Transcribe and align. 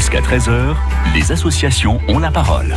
Jusqu'à 0.00 0.22
13h, 0.22 0.76
les 1.12 1.30
associations 1.30 2.00
ont 2.08 2.18
la 2.18 2.30
parole. 2.30 2.74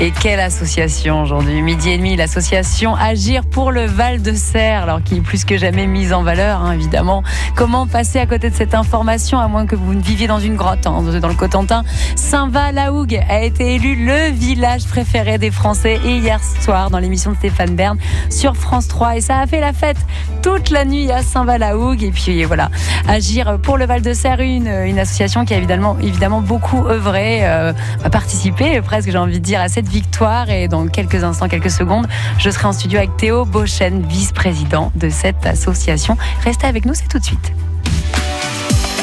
Et 0.00 0.12
quelle 0.12 0.38
association 0.38 1.22
aujourd'hui 1.22 1.60
Midi 1.60 1.90
et 1.90 1.98
demi, 1.98 2.14
l'association 2.14 2.94
Agir 2.94 3.44
pour 3.44 3.72
le 3.72 3.84
Val 3.84 4.22
de 4.22 4.32
Serre, 4.32 4.84
alors 4.84 5.02
qui 5.02 5.16
est 5.16 5.20
plus 5.20 5.44
que 5.44 5.58
jamais 5.58 5.88
mise 5.88 6.12
en 6.12 6.22
valeur, 6.22 6.62
hein, 6.62 6.70
évidemment. 6.70 7.24
Comment 7.56 7.88
passer 7.88 8.20
à 8.20 8.26
côté 8.26 8.48
de 8.48 8.54
cette 8.54 8.74
information, 8.74 9.40
à 9.40 9.48
moins 9.48 9.66
que 9.66 9.74
vous 9.74 9.94
ne 9.94 10.00
viviez 10.00 10.28
dans 10.28 10.38
une 10.38 10.54
grotte, 10.54 10.86
hein, 10.86 11.02
dans 11.20 11.26
le 11.26 11.34
Cotentin 11.34 11.82
Saint-Va-la-Hougue 12.14 13.20
a 13.28 13.42
été 13.42 13.74
élu 13.74 14.06
le 14.06 14.30
village 14.30 14.86
préféré 14.86 15.36
des 15.36 15.50
Français 15.50 15.98
hier 16.04 16.38
soir 16.60 16.90
dans 16.90 17.00
l'émission 17.00 17.32
de 17.32 17.36
Stéphane 17.36 17.74
Bern 17.74 17.98
sur 18.30 18.56
France 18.56 18.86
3. 18.86 19.16
Et 19.16 19.20
ça 19.20 19.40
a 19.40 19.48
fait 19.48 19.60
la 19.60 19.72
fête 19.72 19.98
toute 20.42 20.70
la 20.70 20.84
nuit 20.84 21.10
à 21.10 21.22
Saint-Va-la-Hougue. 21.22 22.04
Et 22.04 22.12
puis 22.12 22.44
voilà, 22.44 22.70
Agir 23.08 23.58
pour 23.60 23.76
le 23.76 23.86
Val 23.86 24.02
de 24.02 24.12
Serre, 24.12 24.42
une, 24.42 24.68
une 24.68 25.00
association 25.00 25.44
qui 25.44 25.54
a 25.54 25.56
évidemment, 25.56 25.96
évidemment 26.00 26.40
beaucoup 26.40 26.86
œuvré, 26.86 27.40
euh, 27.42 27.72
a 28.04 28.10
participé 28.10 28.80
presque, 28.80 29.10
j'ai 29.10 29.18
envie 29.18 29.40
de 29.40 29.44
dire, 29.44 29.60
à 29.60 29.68
cette 29.68 29.87
victoire. 29.88 30.50
Et 30.50 30.68
dans 30.68 30.86
quelques 30.88 31.24
instants, 31.24 31.48
quelques 31.48 31.70
secondes, 31.70 32.06
je 32.38 32.50
serai 32.50 32.66
en 32.66 32.72
studio 32.72 32.98
avec 32.98 33.16
Théo 33.16 33.44
Beauchesne, 33.44 34.02
vice-président 34.06 34.92
de 34.94 35.08
cette 35.08 35.44
association. 35.46 36.16
Restez 36.44 36.66
avec 36.66 36.84
nous, 36.84 36.94
c'est 36.94 37.08
tout 37.08 37.18
de 37.18 37.24
suite. 37.24 37.52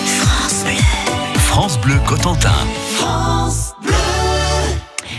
France 0.05 0.63
Bleu, 0.63 0.73
France 1.37 1.79
Bleu 1.79 1.95
Cotentin. 2.05 2.53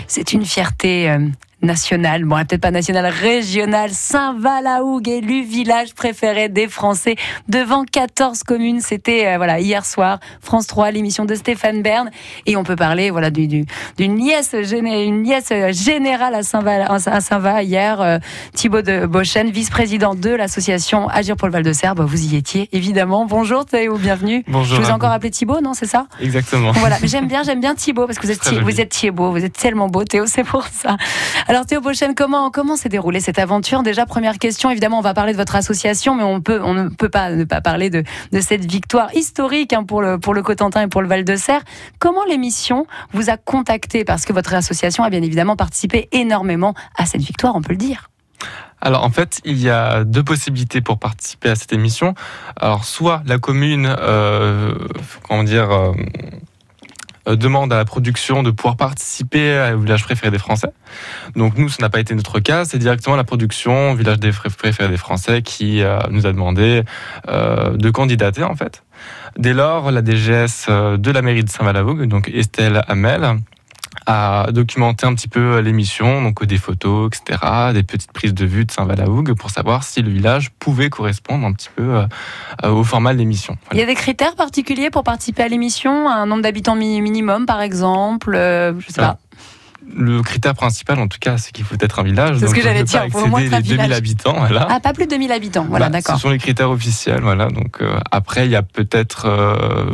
C'est 0.09 0.33
une 0.33 0.45
fierté 0.45 1.11
euh, 1.11 1.29
nationale, 1.63 2.25
bon 2.25 2.37
peut-être 2.37 2.61
pas 2.61 2.71
nationale, 2.71 3.07
régionale, 3.07 3.91
Saint-Valahougue, 3.91 5.09
élu 5.09 5.43
village 5.43 5.95
préféré 5.95 6.49
des 6.49 6.69
Français 6.69 7.17
devant 7.49 7.85
14 7.85 8.43
communes. 8.43 8.81
C'était 8.81 9.27
euh, 9.27 9.37
voilà 9.39 9.59
hier 9.59 9.85
soir, 9.87 10.19
France 10.41 10.67
3, 10.67 10.91
l'émission 10.91 11.25
de 11.25 11.35
Stéphane 11.35 11.83
Bern. 11.83 12.11
Et 12.45 12.57
on 12.57 12.63
peut 12.63 12.77
parler 12.77 13.11
voilà 13.11 13.31
d'une 13.31 13.67
liesse, 13.99 14.55
une 14.55 15.25
liesse 15.25 15.53
générale 15.71 16.35
à 16.35 16.43
Saint-Va 16.43 16.99
Saint 16.99 17.61
hier. 17.63 18.01
Euh, 18.01 18.19
Thibaut 18.53 18.83
de 18.83 19.07
Beauchesne, 19.07 19.51
vice-président 19.51 20.15
de 20.15 20.31
l'association 20.31 21.09
Agir 21.09 21.37
pour 21.37 21.49
le 21.49 21.53
Val-de-Serre. 21.53 21.95
vous 21.95 22.25
y 22.25 22.37
étiez 22.37 22.69
évidemment. 22.73 23.25
Bonjour 23.25 23.65
Théo, 23.65 23.97
bienvenue. 23.97 24.45
Bonjour. 24.47 24.77
Je 24.77 24.83
vous 24.83 24.91
ai 24.91 24.93
encore 24.93 25.11
appelé 25.11 25.31
Thibaut, 25.31 25.61
non 25.63 25.73
c'est 25.73 25.87
ça? 25.87 26.07
Exactement. 26.21 26.73
Voilà, 26.73 26.99
j'aime 27.03 27.29
bien, 27.29 27.43
j'aime 27.43 27.61
bien 27.61 27.75
Thibaut 27.75 28.07
parce 28.07 28.19
que 28.19 28.27
vous 28.27 28.33
êtes, 28.33 28.53
vous 28.63 28.81
êtes 28.81 28.91
Thibaut, 28.91 29.31
vous 29.31 29.45
êtes 29.45 29.55
tellement 29.55 29.89
beau 29.89 30.05
Théo, 30.05 30.27
c'est 30.27 30.45
pour 30.45 30.67
ça. 30.67 30.97
Alors 31.49 31.65
Théo 31.65 31.81
Beauchesne, 31.81 32.17
comment 32.17 32.77
s'est 32.77 32.89
déroulée 32.89 33.21
cette 33.21 33.39
aventure? 33.39 33.85
Déjà 33.85 34.05
première 34.05 34.39
question, 34.39 34.69
évidemment 34.69 34.99
on 34.99 35.03
va 35.03 35.15
parler 35.15 35.33
de 35.33 35.37
votre 35.37 35.55
association, 35.55 36.17
mais 36.17 36.25
on 36.25 36.39
ne 36.39 36.89
peut 36.89 37.09
pas 37.09 37.31
ne 37.31 37.45
pas 37.45 37.61
parler 37.61 37.89
de, 37.89 38.03
cette 38.41 38.65
victoire 38.65 39.15
historique 39.15 39.73
hein, 39.73 39.85
pour 39.85 40.03
le 40.03 40.43
Cotentin 40.43 40.83
et 40.83 40.89
pour 40.89 41.03
le 41.03 41.09
Val 41.09 41.25
de 41.25 41.37
Serre. 41.37 41.63
Comment 42.01 42.25
l'émission 42.25 42.87
vous 43.13 43.31
a 43.31 43.37
contacté? 43.37 44.05
Parce 44.05 44.25
que 44.25 44.33
votre 44.33 44.55
association 44.55 45.05
a 45.05 45.11
bien 45.11 45.23
évidemment 45.23 45.55
participé 45.55 46.09
énormément 46.11 46.75
à 46.97 47.07
cette 47.07 47.23
victoire, 47.23 47.55
on 47.55 47.63
peut 47.63 47.75
le 47.75 47.79
dire. 47.79 48.11
Alors 48.81 49.05
en 49.05 49.11
fait, 49.11 49.41
il 49.45 49.59
y 49.63 49.71
a 49.71 50.03
deux 50.03 50.25
possibilités 50.25 50.81
pour 50.81 50.99
participer 50.99 51.51
à 51.51 51.55
cette 51.55 51.73
émission. 51.73 52.15
Alors 52.57 52.85
soit 52.85 53.23
la 53.25 53.39
commune, 53.39 53.87
euh, 53.87 54.75
comment 55.23 55.45
dire, 55.45 55.71
euh, 55.71 55.93
demande 57.27 57.73
à 57.73 57.77
la 57.77 57.85
production 57.85 58.43
de 58.43 58.51
pouvoir 58.51 58.77
participer 58.77 59.73
au 59.75 59.81
village 59.81 60.05
préféré 60.05 60.31
des 60.31 60.39
Français. 60.39 60.69
Donc 61.35 61.59
nous, 61.59 61.69
ce 61.69 61.81
n'a 61.81 61.89
pas 61.89 62.01
été 62.01 62.15
notre 62.15 62.41
cas, 62.41 62.65
c'est 62.65 62.79
directement 62.79 63.17
la 63.17 63.25
production 63.25 63.95
village 63.95 64.19
des 64.19 64.31
préférés 64.31 64.89
des 64.89 64.97
Français 64.97 65.43
qui 65.43 65.83
euh, 65.83 65.99
nous 66.11 66.27
a 66.27 66.33
demandé 66.33 66.83
euh, 67.29 67.77
de 67.77 67.91
candidater 67.91 68.45
en 68.45 68.55
fait. 68.55 68.83
Dès 69.39 69.53
lors, 69.53 69.91
la 69.91 70.03
DGS 70.03 70.69
de 70.69 71.11
la 71.11 71.23
mairie 71.23 71.45
de 71.45 71.51
Saint-Valahougue, 71.51 72.07
donc 72.07 72.31
Estelle 72.33 72.83
Hamel, 72.89 73.37
à 74.07 74.47
documenter 74.53 75.05
un 75.07 75.15
petit 75.15 75.29
peu 75.29 75.59
l'émission, 75.59 76.23
donc 76.23 76.45
des 76.45 76.59
photos, 76.59 77.11
etc., 77.13 77.73
des 77.75 77.83
petites 77.83 78.13
prises 78.13 78.35
de 78.35 78.47
vue 78.47 78.65
de 78.65 78.71
Saint-Valahougue 78.71 79.35
pour 79.35 79.51
savoir 79.51 79.83
si 79.83 80.01
le 80.01 80.11
village 80.11 80.51
pouvait 80.53 80.91
correspondre 80.91 81.45
un 81.45 81.53
petit 81.53 81.71
peu 81.75 82.05
euh, 82.65 82.71
au 82.71 82.85
format 82.85 83.13
de 83.13 83.19
l'émission. 83.19 83.57
Il 83.73 83.79
y 83.79 83.83
a 83.83 83.87
des 83.87 83.95
critères 83.95 84.37
particuliers 84.37 84.91
pour 84.91 85.03
participer 85.03 85.43
à 85.43 85.49
l'émission 85.49 86.09
Un 86.09 86.27
nombre 86.27 86.43
d'habitants 86.43 86.77
minimum, 86.77 87.47
par 87.47 87.61
exemple 87.61 88.35
euh, 88.35 88.79
Je 88.79 88.93
sais 88.93 89.01
pas. 89.01 89.19
Le 89.89 90.21
critère 90.23 90.55
principal, 90.55 90.99
en 90.99 91.07
tout 91.07 91.19
cas, 91.21 91.39
c'est 91.39 91.53
qu'il 91.53 91.65
faut 91.65 91.77
être 91.79 92.01
un 92.01 92.03
village. 92.03 92.39
C'est 92.39 92.49
ce 92.49 92.55
que 92.55 92.61
j'allais 92.61 92.83
dire. 92.83 93.07
Pas 93.13 93.41
excéder 93.41 93.49
les 93.49 93.77
2000 93.77 93.93
habitants. 93.93 94.35
Voilà. 94.37 94.67
Ah, 94.69 94.81
pas 94.81 94.93
plus 94.93 95.05
de 95.05 95.11
2000 95.11 95.31
habitants. 95.31 95.67
Voilà, 95.69 95.87
bah, 95.87 95.99
d'accord. 95.99 96.17
Ce 96.17 96.23
sont 96.23 96.31
les 96.31 96.39
critères 96.39 96.71
officiels. 96.71 97.21
Voilà. 97.23 97.47
Donc 97.49 97.81
euh, 97.81 98.01
après, 98.11 98.47
il 98.47 98.51
y 98.51 98.57
a 98.57 98.63
peut-être 98.63 99.29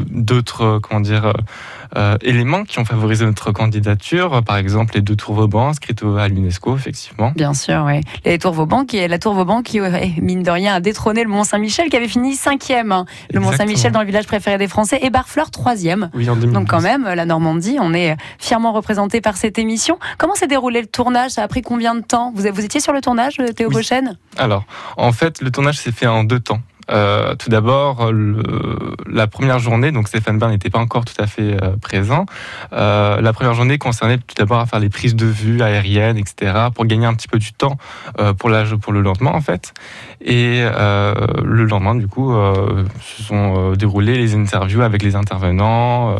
d'autres, 0.08 0.80
comment 0.82 1.00
dire 1.00 1.34
euh, 1.97 2.16
éléments 2.22 2.64
qui 2.64 2.78
ont 2.78 2.84
favorisé 2.84 3.25
notre 3.25 3.53
candidature, 3.53 4.42
par 4.44 4.56
exemple 4.56 4.94
les 4.94 5.00
deux 5.00 5.16
tours 5.16 5.34
Vauban 5.34 5.69
inscrites 5.69 6.03
à 6.03 6.28
l'UNESCO, 6.28 6.76
effectivement. 6.76 7.32
Bien 7.36 7.54
sûr, 7.54 7.84
oui. 7.86 8.00
Les 8.25 8.38
tours 8.38 8.53
Vauban, 8.54 8.84
qui 8.84 8.98
est 8.98 9.08
la 9.08 9.19
tour 9.19 9.34
Vauban 9.34 9.62
qui, 9.62 9.80
mine 10.20 10.42
de 10.42 10.50
rien, 10.50 10.75
a 10.75 10.81
détrôné 10.81 11.22
le 11.22 11.28
Mont 11.28 11.44
Saint-Michel, 11.44 11.88
qui 11.88 11.97
avait 11.97 12.08
fini 12.08 12.34
cinquième. 12.34 12.92
Hein. 12.92 13.06
Le 13.32 13.41
Mont 13.41 13.52
Saint-Michel 13.52 13.92
dans 13.92 14.00
le 14.00 14.06
village 14.06 14.26
préféré 14.26 14.58
des 14.58 14.69
Français, 14.69 15.00
et 15.02 15.10
Barfleur 15.10 15.50
troisième. 15.50 16.10
Oui, 16.14 16.28
en 16.31 16.36
Donc 16.36 16.69
quand 16.69 16.81
même, 16.81 17.04
la 17.04 17.25
Normandie, 17.25 17.78
on 17.81 17.92
est 17.94 18.16
fièrement 18.38 18.72
représenté 18.72 19.20
par 19.20 19.36
cette 19.36 19.58
émission. 19.58 19.98
Comment 20.19 20.34
s'est 20.34 20.47
déroulé 20.47 20.81
le 20.81 20.86
tournage? 20.86 21.32
Ça 21.32 21.42
a 21.42 21.48
pris 21.48 21.62
combien 21.62 21.94
de 21.94 22.02
temps? 22.02 22.32
Vous, 22.34 22.44
vous 22.52 22.64
étiez 22.64 22.81
sur 22.81 22.92
le 22.92 23.00
tournage, 23.00 23.36
Théo 23.56 23.69
oui. 23.75 23.82
Alors, 24.38 24.64
en 24.97 25.12
fait, 25.12 25.41
le 25.41 25.50
tournage 25.50 25.78
s'est 25.78 25.92
fait 25.92 26.06
en 26.06 26.25
deux 26.25 26.41
temps. 26.41 26.60
Euh, 26.91 27.34
tout 27.37 27.50
d'abord, 27.50 28.10
la 29.06 29.26
première 29.26 29.59
journée, 29.59 29.93
donc 29.93 30.09
Stéphane 30.09 30.38
Bern 30.38 30.50
n'était 30.50 30.70
pas 30.70 30.78
encore 30.78 31.04
tout 31.04 31.15
à 31.19 31.26
fait 31.26 31.56
euh, 31.62 31.76
présent. 31.81 32.26
Euh, 32.72 33.20
la 33.20 33.32
première 33.32 33.54
journée 33.54 33.78
concernait 33.78 34.19
tout 34.19 34.34
d'abord 34.37 34.59
à 34.59 34.66
faire 34.66 34.81
les 34.81 34.88
prises 34.88 35.15
de 35.15 35.26
vue 35.26 35.62
aériennes, 35.62 36.19
etc., 36.19 36.53
pour 36.75 36.87
gagner 36.87 37.06
un 37.06 37.15
petit 37.15 37.28
peu 37.28 37.38
du 37.38 37.53
temps 37.53 37.76
pour, 38.38 38.50
la, 38.50 38.65
pour 38.81 38.93
le 38.93 39.00
lendemain, 39.00 39.32
en 39.32 39.41
fait. 39.41 39.72
Et 40.25 40.62
le 40.62 41.65
lendemain, 41.65 41.94
du 41.94 42.09
coup, 42.09 42.32
se 43.00 43.22
sont 43.22 43.72
déroulées 43.72 44.16
les 44.16 44.34
interviews 44.34 44.82
avec 44.82 45.03
les 45.03 45.16
intervenants 45.16 46.16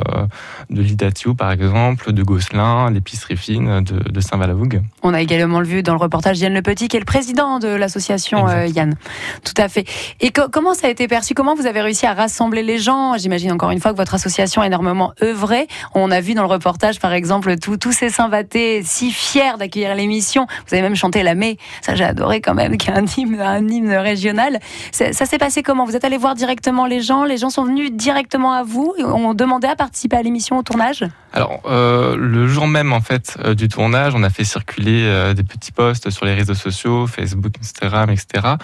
de 0.71 0.83
l'Idatio, 0.83 1.35
par 1.35 1.53
exemple, 1.53 2.13
de 2.13 2.23
Gosselin, 2.23 2.91
l'épicerie 2.91 3.37
fine 3.37 3.83
de, 3.83 4.09
de 4.09 4.21
Saint-Valahougue. 4.21 4.83
On 5.03 5.15
a 5.15 5.21
également 5.21 5.63
vu 5.63 5.83
dans 5.83 5.95
le 5.95 6.01
reportage 6.01 6.41
Yann 6.41 6.53
Le 6.53 6.63
Petit, 6.63 6.89
qui 6.89 6.97
est 6.97 7.01
le 7.01 7.05
président 7.05 7.59
de 7.59 7.69
l'association 7.69 8.49
Yann. 8.65 8.97
Tout 9.45 9.55
à 9.57 9.69
fait. 9.69 9.87
Et 10.21 10.31
comment 10.31 10.62
ça 10.75 10.87
a 10.87 10.91
été 10.91 11.09
perçu? 11.09 11.35
Comment 11.35 11.55
vous 11.55 11.67
avez 11.67 11.81
réussi 11.81 12.07
à 12.07 12.15
rassembler 12.15 12.63
les 12.63 12.79
gens? 12.79 13.17
J'imagine 13.19 13.53
encore 13.53 13.71
une 13.71 13.81
fois 13.81 13.93
que 13.93 13.97
votre 13.97 14.15
association 14.15 14.63
a 14.63 14.67
énormément 14.67 15.13
œuvré. 15.23 15.67
On 15.95 16.11
a 16.11 16.21
vu 16.21 16.35
dans 16.35 16.43
le 16.43 16.49
reportage, 16.49 17.01
par 17.01 17.13
exemple, 17.13 17.57
tous 17.59 17.93
ces 17.93 18.09
Saint-Vaté 18.09 18.83
si 18.85 19.11
fiers 19.11 19.57
d'accueillir 19.59 19.95
l'émission. 19.95 20.47
Vous 20.67 20.75
avez 20.75 20.83
même 20.83 20.97
chanté 20.97 21.23
la 21.23 21.35
mai. 21.35 21.59
Ça, 21.83 21.95
j'ai 21.95 22.05
adoré 22.05 22.41
quand 22.41 22.55
même, 22.55 22.77
qui 22.79 22.91
est 22.91 22.95
un 22.95 23.05
hymne, 23.05 23.41
un 23.41 23.69
hymne 23.69 23.95
régional. 23.95 24.61
Ça, 24.93 25.13
s'est 25.13 25.39
passé 25.39 25.63
comment? 25.63 25.85
Vous 25.85 25.97
êtes 25.97 26.05
allé 26.05 26.17
voir 26.17 26.35
directement 26.35 26.87
les 26.87 27.01
gens? 27.01 27.25
Les 27.25 27.37
gens 27.37 27.51
sont 27.51 27.65
venus 27.65 27.93
directement 27.93 28.53
à 28.53 28.63
vous 28.63 28.95
On 28.99 29.35
demandait 29.35 29.69
à 29.69 29.77
participer 29.77 30.17
à 30.17 30.23
l'émission 30.23 30.59
au 30.59 30.63
tournage? 30.63 31.05
Alors, 31.33 31.63
euh, 31.67 32.15
le 32.17 32.47
jour 32.47 32.67
même, 32.67 32.93
en 32.93 33.01
fait, 33.01 33.39
euh, 33.43 33.55
du 33.55 33.69
tournage, 33.69 34.15
on 34.15 34.23
a 34.23 34.29
fait 34.29 34.45
circuler 34.45 35.05
euh, 35.05 35.33
des 35.33 35.43
petits 35.43 35.73
posts 35.73 36.11
sur 36.11 36.27
les 36.27 36.35
réseaux 36.35 36.55
sociaux, 36.55 37.07
Facebook, 37.07 37.55
Instagram, 37.61 38.11
etc., 38.11 38.57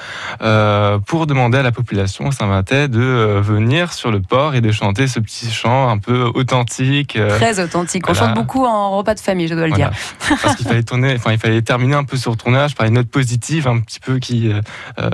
pour 1.07 1.27
demander 1.27 1.59
à 1.59 1.63
la 1.63 1.73
population 1.78 2.33
Saint-Vatet 2.33 2.89
de 2.89 3.00
euh, 3.00 3.41
venir 3.41 3.93
sur 3.93 4.11
le 4.11 4.21
port 4.21 4.56
et 4.56 4.61
de 4.61 4.72
chanter 4.72 5.06
ce 5.06 5.21
petit 5.21 5.49
chant 5.49 5.89
un 5.89 5.99
peu 5.99 6.28
authentique. 6.34 7.15
Euh, 7.15 7.39
Très 7.39 7.61
authentique. 7.61 8.09
On 8.09 8.15
chante 8.15 8.34
beaucoup 8.34 8.65
en 8.65 8.97
repas 8.97 9.15
de 9.15 9.21
famille, 9.21 9.47
je 9.47 9.55
dois 9.55 9.69
le 9.69 9.75
dire. 9.75 9.93
Parce 10.43 10.56
qu'il 10.56 10.67
fallait 10.67 10.83
tourner, 10.83 11.15
enfin 11.15 11.31
il 11.31 11.38
fallait 11.38 11.62
terminer 11.62 11.94
un 11.94 12.03
peu 12.03 12.17
sur 12.17 12.33
le 12.33 12.37
tournage 12.37 12.75
par 12.75 12.88
une 12.88 12.94
note 12.94 13.09
positive, 13.09 13.69
un 13.69 13.78
petit 13.78 14.00
peu 14.00 14.19
qui 14.19 14.50
euh, 14.50 14.61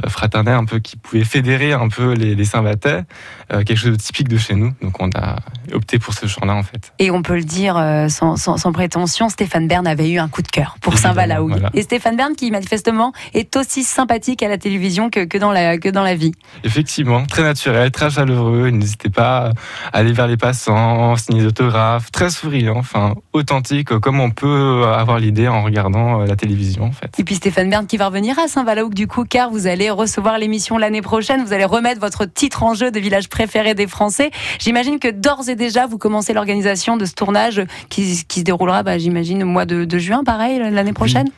fraternelle, 0.09 0.55
un 0.55 0.65
peu 0.65 0.79
qui 0.79 0.97
pouvait 0.97 1.25
fédérer 1.25 1.75
un 1.75 1.89
peu 1.89 2.15
les, 2.15 2.35
les 2.35 2.45
Saint-Vatet, 2.47 3.05
quelque 3.51 3.77
chose 3.77 3.93
de 3.93 4.03
typique 4.03 4.29
de 4.29 4.39
chez 4.39 4.55
nous. 4.55 4.73
Donc 4.81 5.01
on 5.01 5.11
a 5.15 5.37
opté 5.75 5.99
pour 5.99 6.15
ce 6.15 6.27
chant-là 6.27 6.55
en 6.55 6.63
fait. 6.63 6.95
Et 6.99 7.11
on 7.11 7.21
peut 7.21 7.37
le 7.37 7.45
dire 7.45 7.75
sans, 8.09 8.37
sans, 8.37 8.73
prétention, 8.73 9.29
Stéphane 9.29 9.69
Bern 9.69 9.87
avait 9.87 10.09
eu 10.09 10.19
un 10.19 10.29
coup 10.29 10.41
de 10.41 10.49
cœur 10.49 10.77
pour 10.81 10.97
Saint-Valahougue. 10.97 11.61
Et 11.75 11.83
Stéphane 11.83 12.17
Bern 12.17 12.35
qui 12.35 12.51
manifestement 12.51 13.13
est 13.35 13.55
aussi 13.57 13.85
sympathique 13.85 14.43
à 14.43 14.49
la 14.49 14.57
télévision 14.57 15.11
que, 15.11 15.25
que, 15.25 15.37
dans, 15.37 15.53
la, 15.53 15.77
que 15.77 15.91
dans 15.91 16.03
la 16.03 16.15
vie. 16.15 16.33
Effectivement, 16.63 17.25
très 17.27 17.43
naturel, 17.43 17.91
très 17.91 18.11
chaleureux. 18.11 18.69
N'hésitez 18.71 19.11
pas 19.11 19.51
à 19.93 19.99
aller 19.99 20.13
vers 20.13 20.27
les 20.27 20.37
passants, 20.37 21.17
signer 21.17 21.41
des 21.41 21.47
autographes, 21.47 22.11
très 22.13 22.31
souriant, 22.31 22.77
enfin 22.77 23.15
authentique, 23.33 23.99
comme 23.99 24.21
on 24.21 24.31
peut 24.31 24.85
avoir 24.87 25.19
l'idée 25.19 25.49
en 25.49 25.63
regardant 25.63 26.21
euh, 26.21 26.27
la 26.27 26.37
télévision 26.37 26.85
en 26.85 26.93
fait. 26.93 27.11
Et 27.19 27.25
puis 27.25 27.35
Stéphane 27.35 27.71
Bern 27.71 27.87
qui 27.87 27.97
va 27.97 28.07
revenir 28.07 28.39
à 28.39 28.49
Saint-Valahougue 28.49 28.95
du 28.95 29.07
coup, 29.07 29.25
car 29.25 29.51
vous 29.51 29.67
allez 29.67 29.91
recevoir 29.91 30.39
l'émission 30.39 30.79
l'année 30.79 31.03
prochaine. 31.03 31.45
Vous 31.45 31.53
allez 31.53 31.65
remettre 31.65 32.01
votre 32.01 32.25
titre 32.25 32.63
en 32.63 32.75
jeu 32.75 32.91
de 32.91 33.01
village 33.01 33.29
préféré 33.29 33.75
des 33.75 33.87
Français. 33.87 34.31
J'imagine 34.59 34.99
que 34.99 35.09
d'ores 35.09 35.49
et 35.49 35.57
déjà 35.57 35.87
vous 35.87 35.99
commencez 35.99 36.33
l'organisation 36.33 36.97
de 36.97 37.05
ce 37.05 37.15
tournage 37.15 37.63
qui, 37.89 38.17
se 38.17 38.41
déroulera, 38.43 38.83
bah, 38.83 38.99
j'imagine, 38.99 39.43
au 39.43 39.47
mois 39.47 39.65
de, 39.65 39.99
juin, 39.99 40.25
pareil, 40.25 40.59
l'année 40.59 40.93
prochaine. 40.93 41.29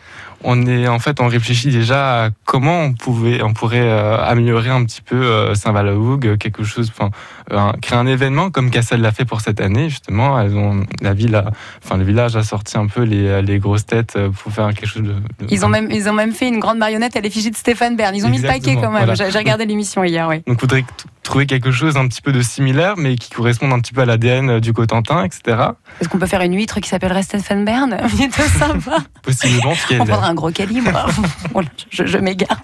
On 0.44 0.66
est 0.66 0.88
en 0.88 0.98
fait 0.98 1.20
on 1.20 1.28
réfléchit 1.28 1.70
déjà 1.70 2.24
à 2.24 2.30
comment 2.44 2.82
on 2.82 2.92
pouvait 2.92 3.42
on 3.42 3.52
pourrait 3.52 3.88
euh, 3.88 4.16
améliorer 4.18 4.70
un 4.70 4.84
petit 4.84 5.02
peu 5.02 5.16
euh, 5.16 5.54
Saint-Valahougue, 5.54 6.36
quelque 6.38 6.64
chose, 6.64 6.92
enfin 6.94 7.10
euh, 7.52 7.72
créer 7.82 7.98
un 7.98 8.06
événement 8.06 8.50
comme 8.50 8.70
Cassel 8.70 9.00
l'a 9.00 9.12
fait 9.12 9.24
pour 9.24 9.40
cette 9.40 9.60
année 9.60 9.88
justement. 9.88 10.38
Elles 10.40 10.56
ont 10.56 10.84
la 11.00 11.14
ville, 11.14 11.34
a, 11.34 11.44
enfin 11.84 11.96
le 11.96 12.04
village 12.04 12.36
a 12.36 12.42
sorti 12.42 12.76
un 12.78 12.86
peu 12.86 13.02
les, 13.02 13.42
les 13.42 13.58
grosses 13.58 13.86
têtes 13.86 14.18
pour 14.42 14.52
faire 14.52 14.66
quelque 14.74 14.86
chose 14.86 15.02
de. 15.02 15.12
de- 15.12 15.46
Ils 15.50 15.64
ont 15.64 15.68
même, 15.68 15.88
ils 15.90 16.08
ont 16.08 16.12
même 16.12 16.32
fait 16.32 16.48
une 16.48 16.58
grande 16.58 16.78
marionnette 16.78 17.16
à 17.16 17.20
l'effigie 17.20 17.50
de 17.50 17.56
Stéphane 17.56 17.96
Bern. 17.96 18.14
Ils 18.14 18.24
ont 18.26 18.28
mis 18.28 18.38
le 18.38 18.48
paquet 18.48 18.74
quand 18.74 18.90
même. 18.90 19.04
voilà. 19.06 19.14
J'ai 19.14 19.38
regardé 19.38 19.64
l'émission 19.66 20.02
hier, 20.04 20.26
oui. 20.28 20.42
Donc, 20.46 20.60
faudrait 20.60 20.84
trouver 21.22 21.46
quelque 21.46 21.72
chose 21.72 21.96
un 21.96 22.06
petit 22.06 22.22
peu 22.22 22.30
de 22.30 22.40
similaire, 22.40 22.94
mais 22.96 23.16
qui 23.16 23.30
corresponde 23.30 23.72
un 23.72 23.80
petit 23.80 23.92
peu 23.92 24.02
à 24.02 24.04
l'ADN 24.04 24.60
du 24.60 24.72
Cotentin, 24.72 25.24
etc. 25.24 25.58
Est-ce 26.00 26.08
qu'on 26.08 26.18
peut 26.18 26.26
faire 26.26 26.40
une 26.42 26.54
huître 26.54 26.78
qui 26.80 26.88
s'appellerait 26.88 27.24
Stéphane 27.24 27.64
Bern? 27.64 27.96
Sympa. 28.58 28.98
Possiblement, 29.22 29.72
On 29.92 30.04
prendra 30.04 30.28
un 30.28 30.34
gros 30.34 30.50
calibre. 30.50 30.90
Voilà, 31.52 31.68
je 31.90 32.04
je 32.06 32.18
m'égare. 32.18 32.58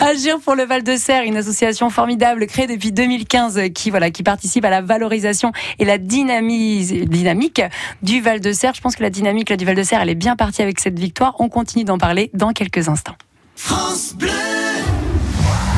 Agir 0.00 0.38
pour 0.44 0.54
le 0.54 0.64
Val 0.64 0.82
de 0.84 0.96
Serre, 0.96 1.22
une 1.24 1.36
association 1.36 1.88
formidable 1.90 2.46
créée 2.46 2.66
depuis 2.66 2.92
2015 2.92 3.58
qui, 3.74 3.90
voilà, 3.90 4.10
qui 4.10 4.22
participe 4.24 4.64
à 4.64 4.70
la 4.70 4.80
valorisation 4.80 5.52
et 5.78 5.84
la 5.84 5.98
dynamise- 5.98 6.92
dynamique 7.08 7.62
du 8.02 8.20
Val 8.20 8.40
de 8.40 8.52
Serre. 8.52 8.74
Je 8.74 8.80
pense 8.80 8.96
que 8.96 9.02
la 9.02 9.10
dynamique 9.10 9.50
là, 9.50 9.56
du 9.56 9.64
Val 9.64 9.76
de 9.76 9.82
Serre, 9.82 10.00
elle 10.02 10.10
est 10.10 10.14
bien 10.16 10.34
partie 10.36 10.62
avec 10.62 10.80
cette 10.80 10.98
victoire. 10.98 11.34
On 11.38 11.48
continue 11.48 11.84
d'en 11.84 11.98
parler 11.98 12.30
dans 12.34 12.52
quelques 12.52 12.88
instants. 12.88 13.14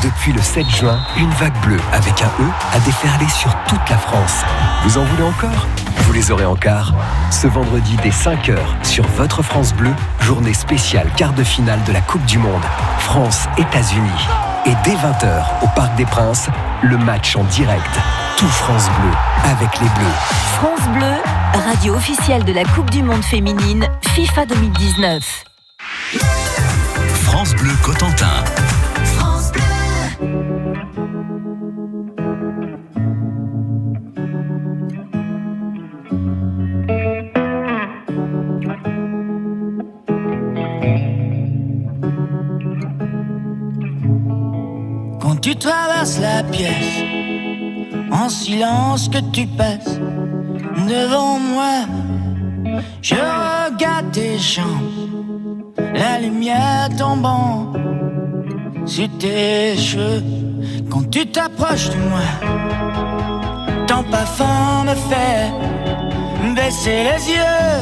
Depuis 0.03 0.31
le 0.31 0.41
7 0.41 0.65
juin, 0.69 0.99
une 1.17 1.29
vague 1.31 1.59
bleue 1.63 1.79
avec 1.91 2.21
un 2.21 2.27
E 2.41 2.47
a 2.73 2.79
déferlé 2.79 3.27
sur 3.29 3.53
toute 3.67 3.89
la 3.89 3.97
France. 3.97 4.43
Vous 4.83 4.97
en 4.97 5.03
voulez 5.03 5.23
encore? 5.23 5.67
Vous 6.01 6.13
les 6.13 6.31
aurez 6.31 6.45
encore. 6.45 6.93
Ce 7.31 7.47
vendredi 7.47 7.97
dès 8.03 8.11
5h 8.11 8.57
sur 8.83 9.05
votre 9.17 9.41
France 9.41 9.73
Bleu, 9.73 9.91
journée 10.21 10.53
spéciale 10.53 11.09
quart 11.17 11.33
de 11.33 11.43
finale 11.43 11.83
de 11.85 11.91
la 11.91 12.01
Coupe 12.01 12.23
du 12.25 12.37
Monde. 12.37 12.63
France-États-Unis. 12.99 14.27
Et 14.65 14.73
dès 14.83 14.95
20h 14.95 15.63
au 15.63 15.67
Parc 15.75 15.95
des 15.95 16.05
Princes, 16.05 16.47
le 16.83 16.97
match 16.97 17.35
en 17.35 17.43
direct. 17.45 17.89
Tout 18.37 18.45
France 18.45 18.87
Bleu 18.99 19.11
avec 19.45 19.79
les 19.79 19.89
Bleus. 19.89 20.13
France 20.59 20.87
Bleu, 20.93 21.15
radio 21.65 21.95
officielle 21.95 22.43
de 22.43 22.53
la 22.53 22.63
Coupe 22.65 22.91
du 22.91 23.01
Monde 23.01 23.23
féminine 23.23 23.87
FIFA 24.13 24.45
2019. 24.45 25.43
France 27.23 27.55
Bleu 27.55 27.71
Cotentin. 27.83 28.43
Quand 45.19 45.41
tu 45.41 45.55
traverses 45.55 46.19
la 46.19 46.43
pièce, 46.43 47.16
en 48.11 48.29
silence 48.29 49.09
que 49.09 49.19
tu 49.31 49.45
passes 49.47 49.99
devant 50.87 51.39
moi, 51.39 51.85
je 53.01 53.15
regarde 53.15 54.11
tes 54.11 54.37
jambes, 54.37 55.75
la 55.93 56.19
lumière 56.19 56.89
tombant 56.97 57.73
sur 58.85 59.09
tes 59.19 59.75
cheveux. 59.77 60.23
Quand 60.89 61.09
tu 61.09 61.25
t'approches 61.25 61.89
de 61.89 61.97
moi, 62.09 62.27
ton 63.87 64.03
parfum 64.03 64.83
me 64.85 64.95
fait 64.95 65.51
baisser 66.55 67.03
les 67.09 67.33
yeux. 67.33 67.77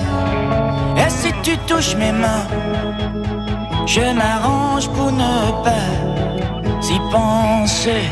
Et 0.97 1.09
si 1.09 1.31
tu 1.43 1.57
touches 1.67 1.95
mes 1.95 2.11
mains, 2.11 2.47
je 3.85 4.01
m'arrange 4.13 4.89
pour 4.89 5.11
ne 5.11 5.63
pas 5.63 5.87
y 6.81 6.99
penser. 7.11 8.03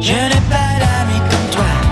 Je 0.00 0.12
n'ai 0.12 0.42
pas 0.50 0.74
comme 0.84 1.13
toi. 1.54 1.83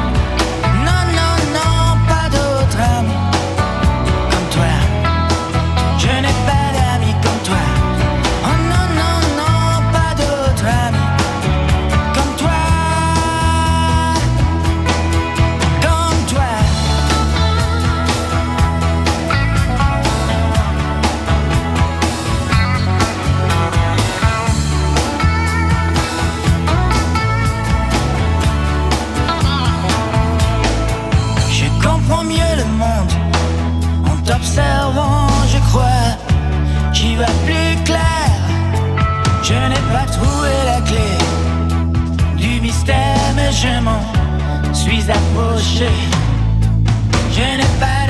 Comprends 32.03 32.25
mieux 32.25 32.57
le 32.57 32.65
monde 32.65 33.13
en 34.07 34.17
t'observant, 34.25 35.29
je 35.53 35.59
crois. 35.69 36.17
J'y 36.93 37.17
vois 37.17 37.27
plus 37.45 37.83
clair. 37.85 38.29
Je 39.43 39.55
n'ai 39.55 39.83
pas 39.93 40.07
trouvé 40.11 40.51
la 40.65 40.81
clé 40.81 41.11
du 42.37 42.61
mystère, 42.61 43.33
mais 43.37 43.51
je 43.53 43.81
m'en 43.83 44.03
suis 44.75 45.05
approché. 45.11 45.91
Je 47.33 47.57
n'ai 47.59 47.73
pas 47.81 48.02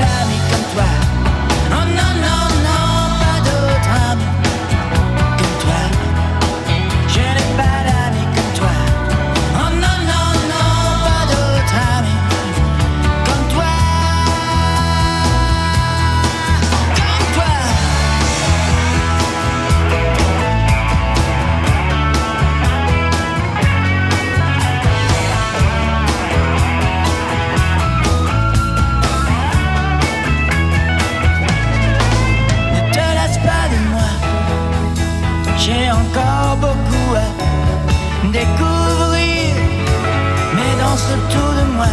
mais 40.93 40.99
danse 40.99 41.05
autour 41.11 41.53
de 41.53 41.65
moi. 41.75 41.85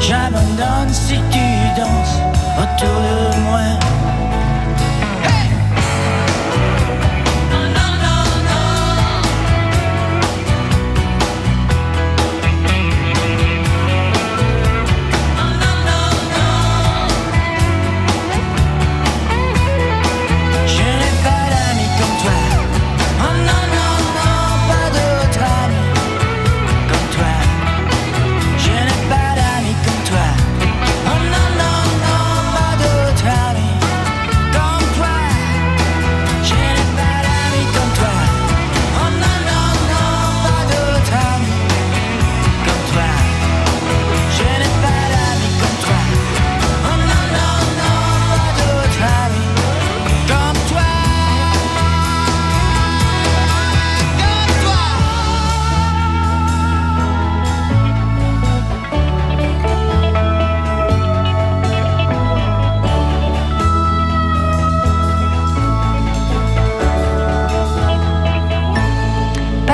J'abandonne 0.00 0.92
si 0.92 1.14
tu 1.30 1.80
danses 1.80 2.18
autour 2.58 3.00
de 3.00 3.40
moi. 3.40 3.99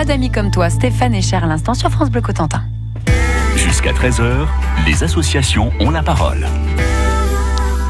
D'amis 0.06 0.30
comme 0.30 0.50
toi, 0.50 0.70
Stéphane 0.70 1.14
et 1.14 1.22
Cher 1.22 1.46
l'instant 1.46 1.74
sur 1.74 1.90
France 1.90 2.10
Bleu 2.10 2.20
Cotentin. 2.20 2.62
Jusqu'à 3.56 3.92
13h, 3.92 4.46
les 4.86 5.02
associations 5.02 5.72
ont 5.80 5.90
la 5.90 6.02
parole. 6.02 6.46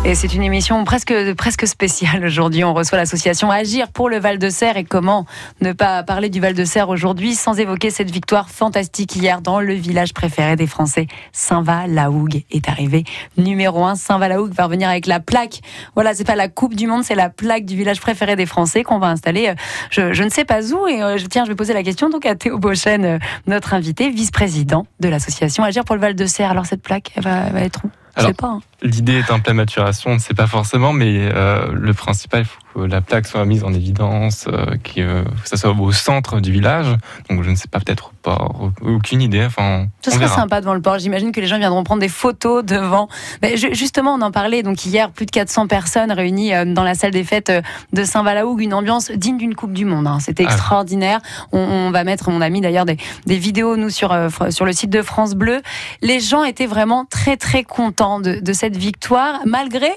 Et 0.08 0.14
c'est 0.14 0.32
une 0.34 0.44
émission 0.44 0.84
presque, 0.84 1.12
presque 1.34 1.66
spéciale 1.66 2.24
aujourd'hui. 2.24 2.62
On 2.62 2.74
reçoit 2.74 2.96
l'association 2.96 3.50
Agir 3.50 3.88
pour 3.88 4.08
le 4.08 4.20
Val 4.20 4.38
de 4.38 4.50
Serre. 4.50 4.76
Et 4.76 4.84
comment 4.84 5.26
ne 5.60 5.72
pas 5.72 6.04
parler 6.04 6.30
du 6.30 6.38
Val 6.38 6.54
de 6.54 6.64
Serre 6.64 6.90
aujourd'hui 6.90 7.34
sans 7.34 7.58
évoquer 7.58 7.90
cette 7.90 8.12
victoire 8.12 8.48
fantastique 8.48 9.16
hier 9.16 9.40
dans 9.40 9.58
le 9.58 9.74
village 9.74 10.14
préféré 10.14 10.54
des 10.54 10.68
Français. 10.68 11.08
Saint-Va-la-Hougue 11.32 12.44
est 12.52 12.68
arrivé 12.68 13.02
numéro 13.36 13.82
1. 13.82 13.96
Saint-Va-la-Hougue 13.96 14.52
va 14.52 14.66
revenir 14.66 14.88
avec 14.88 15.06
la 15.06 15.18
plaque. 15.18 15.58
Voilà, 15.96 16.14
c'est 16.14 16.22
pas 16.22 16.36
la 16.36 16.46
Coupe 16.46 16.76
du 16.76 16.86
Monde, 16.86 17.02
c'est 17.02 17.16
la 17.16 17.28
plaque 17.28 17.64
du 17.64 17.74
village 17.74 18.00
préféré 18.00 18.36
des 18.36 18.46
Français 18.46 18.84
qu'on 18.84 19.00
va 19.00 19.08
installer. 19.08 19.54
Je, 19.90 20.12
je, 20.12 20.22
ne 20.22 20.30
sais 20.30 20.44
pas 20.44 20.72
où. 20.72 20.86
Et 20.86 21.02
euh, 21.02 21.18
tiens, 21.28 21.44
je 21.44 21.50
vais 21.50 21.56
poser 21.56 21.74
la 21.74 21.82
question 21.82 22.10
donc 22.10 22.26
à 22.26 22.36
Théo 22.36 22.60
Beauchesne, 22.60 23.04
euh, 23.04 23.18
notre 23.48 23.74
invité, 23.74 24.10
vice-président 24.10 24.86
de 25.00 25.08
l'association 25.08 25.64
Agir 25.64 25.84
pour 25.84 25.96
le 25.96 26.00
Val 26.00 26.14
de 26.14 26.26
Serre. 26.26 26.52
Alors 26.52 26.66
cette 26.66 26.82
plaque, 26.82 27.10
elle 27.16 27.24
va 27.24 27.60
être 27.60 27.80
où? 27.84 27.90
Alors. 28.16 28.32
Hein. 28.42 28.60
L'idée 28.82 29.18
est 29.18 29.30
en 29.30 29.40
pleine 29.40 29.56
maturation, 29.56 30.10
on 30.10 30.14
ne 30.14 30.18
sait 30.18 30.34
pas 30.34 30.46
forcément, 30.46 30.92
mais 30.92 31.30
euh, 31.32 31.68
le 31.72 31.94
principal, 31.94 32.40
il 32.42 32.44
faut 32.44 32.80
que 32.80 32.86
la 32.86 33.00
plaque 33.00 33.26
soit 33.26 33.44
mise 33.46 33.64
en 33.64 33.72
évidence, 33.72 34.46
euh, 34.48 34.66
que, 34.84 35.22
que 35.24 35.48
ça 35.48 35.56
soit 35.56 35.70
au 35.70 35.92
centre 35.92 36.40
du 36.40 36.52
village. 36.52 36.86
Donc 37.30 37.42
je 37.42 37.50
ne 37.50 37.54
sais 37.56 37.68
pas, 37.68 37.78
peut-être 37.80 38.08
au 38.08 38.12
port, 38.22 38.70
aucune 38.82 39.22
idée. 39.22 39.44
Enfin, 39.46 39.86
Ce 40.04 40.10
serait 40.10 40.28
sympa 40.28 40.60
devant 40.60 40.74
le 40.74 40.82
port. 40.82 40.98
J'imagine 40.98 41.32
que 41.32 41.40
les 41.40 41.46
gens 41.46 41.58
viendront 41.58 41.84
prendre 41.84 42.00
des 42.02 42.08
photos 42.10 42.62
devant. 42.64 43.08
Mais 43.42 43.56
justement, 43.56 44.14
on 44.14 44.20
en 44.20 44.30
parlait. 44.30 44.62
Donc 44.62 44.84
hier, 44.84 45.10
plus 45.10 45.24
de 45.26 45.30
400 45.30 45.66
personnes 45.68 46.12
réunies 46.12 46.54
euh, 46.54 46.64
dans 46.66 46.84
la 46.84 46.94
salle 46.94 47.12
des 47.12 47.24
fêtes 47.24 47.50
euh, 47.50 47.62
de 47.94 48.04
Saint-Valahougue, 48.04 48.60
une 48.60 48.74
ambiance 48.74 49.10
digne 49.10 49.38
d'une 49.38 49.54
Coupe 49.54 49.72
du 49.72 49.86
Monde. 49.86 50.06
Hein. 50.06 50.18
C'était 50.20 50.44
Ah. 50.46 50.52
extraordinaire. 50.52 51.20
On, 51.52 51.58
on 51.60 51.90
va 51.90 52.04
mettre, 52.04 52.28
on 52.28 52.40
a 52.42 52.50
mis 52.50 52.60
d'ailleurs 52.60 52.84
des, 52.84 52.98
des 53.24 53.38
vidéos 53.38 53.76
nous 53.76 53.90
sur 53.90 54.12
euh, 54.12 54.28
sur 54.50 54.66
le 54.66 54.72
site 54.72 54.90
de 54.90 55.00
France 55.02 55.34
Bleu. 55.34 55.62
Les 56.02 56.20
gens 56.20 56.44
étaient 56.44 56.66
vraiment 56.66 57.06
très 57.06 57.36
très 57.38 57.64
contents 57.64 58.05
de, 58.20 58.40
de 58.40 58.52
cette 58.52 58.76
victoire, 58.76 59.40
malgré 59.44 59.90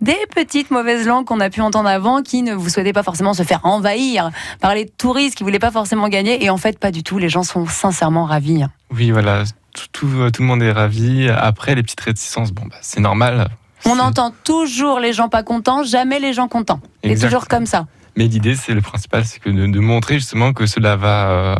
des 0.00 0.18
petites 0.34 0.70
mauvaises 0.70 1.06
langues 1.06 1.24
qu'on 1.24 1.40
a 1.40 1.50
pu 1.50 1.60
entendre 1.60 1.88
avant, 1.88 2.22
qui 2.22 2.42
ne 2.42 2.54
vous 2.54 2.68
souhaitaient 2.68 2.92
pas 2.92 3.02
forcément 3.02 3.34
se 3.34 3.42
faire 3.42 3.60
envahir 3.64 4.30
par 4.60 4.74
les 4.74 4.86
touristes, 4.86 5.36
qui 5.36 5.44
voulaient 5.44 5.58
pas 5.58 5.70
forcément 5.70 6.08
gagner. 6.08 6.44
Et 6.44 6.50
en 6.50 6.56
fait, 6.56 6.78
pas 6.78 6.90
du 6.90 7.02
tout. 7.02 7.18
Les 7.18 7.28
gens 7.28 7.42
sont 7.42 7.66
sincèrement 7.66 8.24
ravis. 8.24 8.64
Oui, 8.90 9.10
voilà, 9.10 9.44
tout, 9.74 9.86
tout, 9.92 10.30
tout 10.30 10.42
le 10.42 10.48
monde 10.48 10.62
est 10.62 10.72
ravi. 10.72 11.28
Après, 11.28 11.74
les 11.74 11.82
petites 11.82 12.00
réticences, 12.00 12.52
bon, 12.52 12.66
bah, 12.66 12.76
c'est 12.80 13.00
normal. 13.00 13.48
On 13.84 13.98
entend 13.98 14.32
toujours 14.44 15.00
les 15.00 15.12
gens 15.12 15.28
pas 15.28 15.42
contents, 15.42 15.82
jamais 15.82 16.20
les 16.20 16.32
gens 16.32 16.48
contents. 16.48 16.80
C'est 17.02 17.18
toujours 17.18 17.48
comme 17.48 17.66
ça. 17.66 17.86
Mais 18.16 18.28
l'idée, 18.28 18.54
c'est 18.54 18.74
le 18.74 18.82
principal, 18.82 19.24
c'est 19.24 19.40
que 19.40 19.50
de, 19.50 19.66
de 19.66 19.80
montrer 19.80 20.16
justement 20.16 20.52
que 20.52 20.66
cela 20.66 20.96
va. 20.96 21.58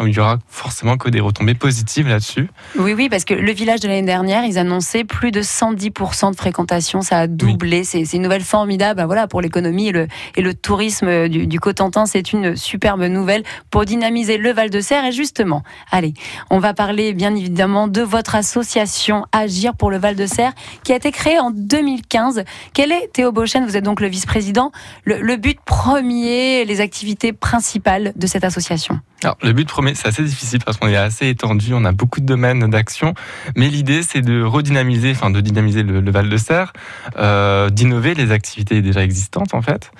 Euh, 0.00 0.08
il 0.08 0.14
y 0.14 0.20
aura 0.20 0.38
forcément 0.48 0.96
que 0.96 1.08
des 1.08 1.20
retombées 1.20 1.54
positives 1.54 2.08
là-dessus. 2.08 2.48
Oui, 2.78 2.92
oui, 2.92 3.08
parce 3.08 3.24
que 3.24 3.34
le 3.34 3.52
village 3.52 3.80
de 3.80 3.88
l'année 3.88 4.02
dernière, 4.02 4.44
ils 4.44 4.58
annonçaient 4.58 5.04
plus 5.04 5.30
de 5.30 5.42
110% 5.42 6.32
de 6.32 6.36
fréquentation. 6.36 7.02
Ça 7.02 7.18
a 7.18 7.26
doublé. 7.26 7.84
C'est 7.84 8.04
c'est 8.04 8.16
une 8.16 8.22
nouvelle 8.22 8.42
formidable 8.42 8.96
bah 8.96 9.06
voilà, 9.06 9.28
pour 9.28 9.40
l'économie 9.40 9.88
et 9.88 9.92
le, 9.92 10.08
et 10.36 10.42
le 10.42 10.54
tourisme 10.54 11.28
du, 11.28 11.46
du 11.46 11.60
Cotentin. 11.60 12.06
C'est 12.06 12.32
une 12.32 12.56
superbe 12.56 13.02
nouvelle 13.02 13.44
pour 13.70 13.84
dynamiser 13.84 14.36
le 14.36 14.52
Val 14.52 14.70
de 14.70 14.80
Serre. 14.80 15.04
Et 15.04 15.12
justement, 15.12 15.62
allez, 15.90 16.14
on 16.50 16.58
va 16.58 16.74
parler 16.74 17.12
bien 17.12 17.34
évidemment 17.34 17.88
de 17.88 18.02
votre 18.02 18.34
association 18.34 19.26
Agir 19.32 19.74
pour 19.74 19.90
le 19.90 19.98
Val 19.98 20.16
de 20.16 20.26
Serre 20.26 20.52
qui 20.82 20.92
a 20.92 20.96
été 20.96 21.12
créée 21.12 21.38
en 21.38 21.50
2015. 21.50 22.44
Quel 22.74 22.92
est, 22.92 23.12
Théo 23.12 23.32
Beauchesne, 23.32 23.64
vous 23.64 23.76
êtes 23.76 23.84
donc 23.84 24.00
le 24.00 24.08
vice-président, 24.08 24.72
le, 25.04 25.20
le 25.20 25.36
but 25.36 25.58
premier, 25.64 26.64
les 26.64 26.80
activités 26.80 27.32
principales 27.32 28.12
de 28.16 28.26
cette 28.26 28.44
association? 28.44 29.00
Alors, 29.22 29.36
le 29.42 29.52
but 29.52 29.68
premier, 29.68 29.89
c'est 29.94 30.08
assez 30.08 30.22
difficile 30.22 30.60
parce 30.64 30.76
qu'on 30.76 30.88
est 30.88 30.96
assez 30.96 31.28
étendu, 31.28 31.74
on 31.74 31.84
a 31.84 31.92
beaucoup 31.92 32.20
de 32.20 32.26
domaines 32.26 32.68
d'action, 32.70 33.14
mais 33.56 33.68
l'idée, 33.68 34.02
c'est 34.02 34.22
de 34.22 34.42
redynamiser, 34.42 35.12
enfin 35.12 35.30
de 35.30 35.40
dynamiser 35.40 35.82
le, 35.82 36.10
Val 36.10 36.28
de 36.28 36.36
Serre, 36.36 36.72
euh, 37.16 37.70
d'innover 37.70 38.14
les 38.14 38.32
activités 38.32 38.82
déjà 38.82 39.02
existantes 39.02 39.54
en 39.54 39.62
fait. 39.62 39.92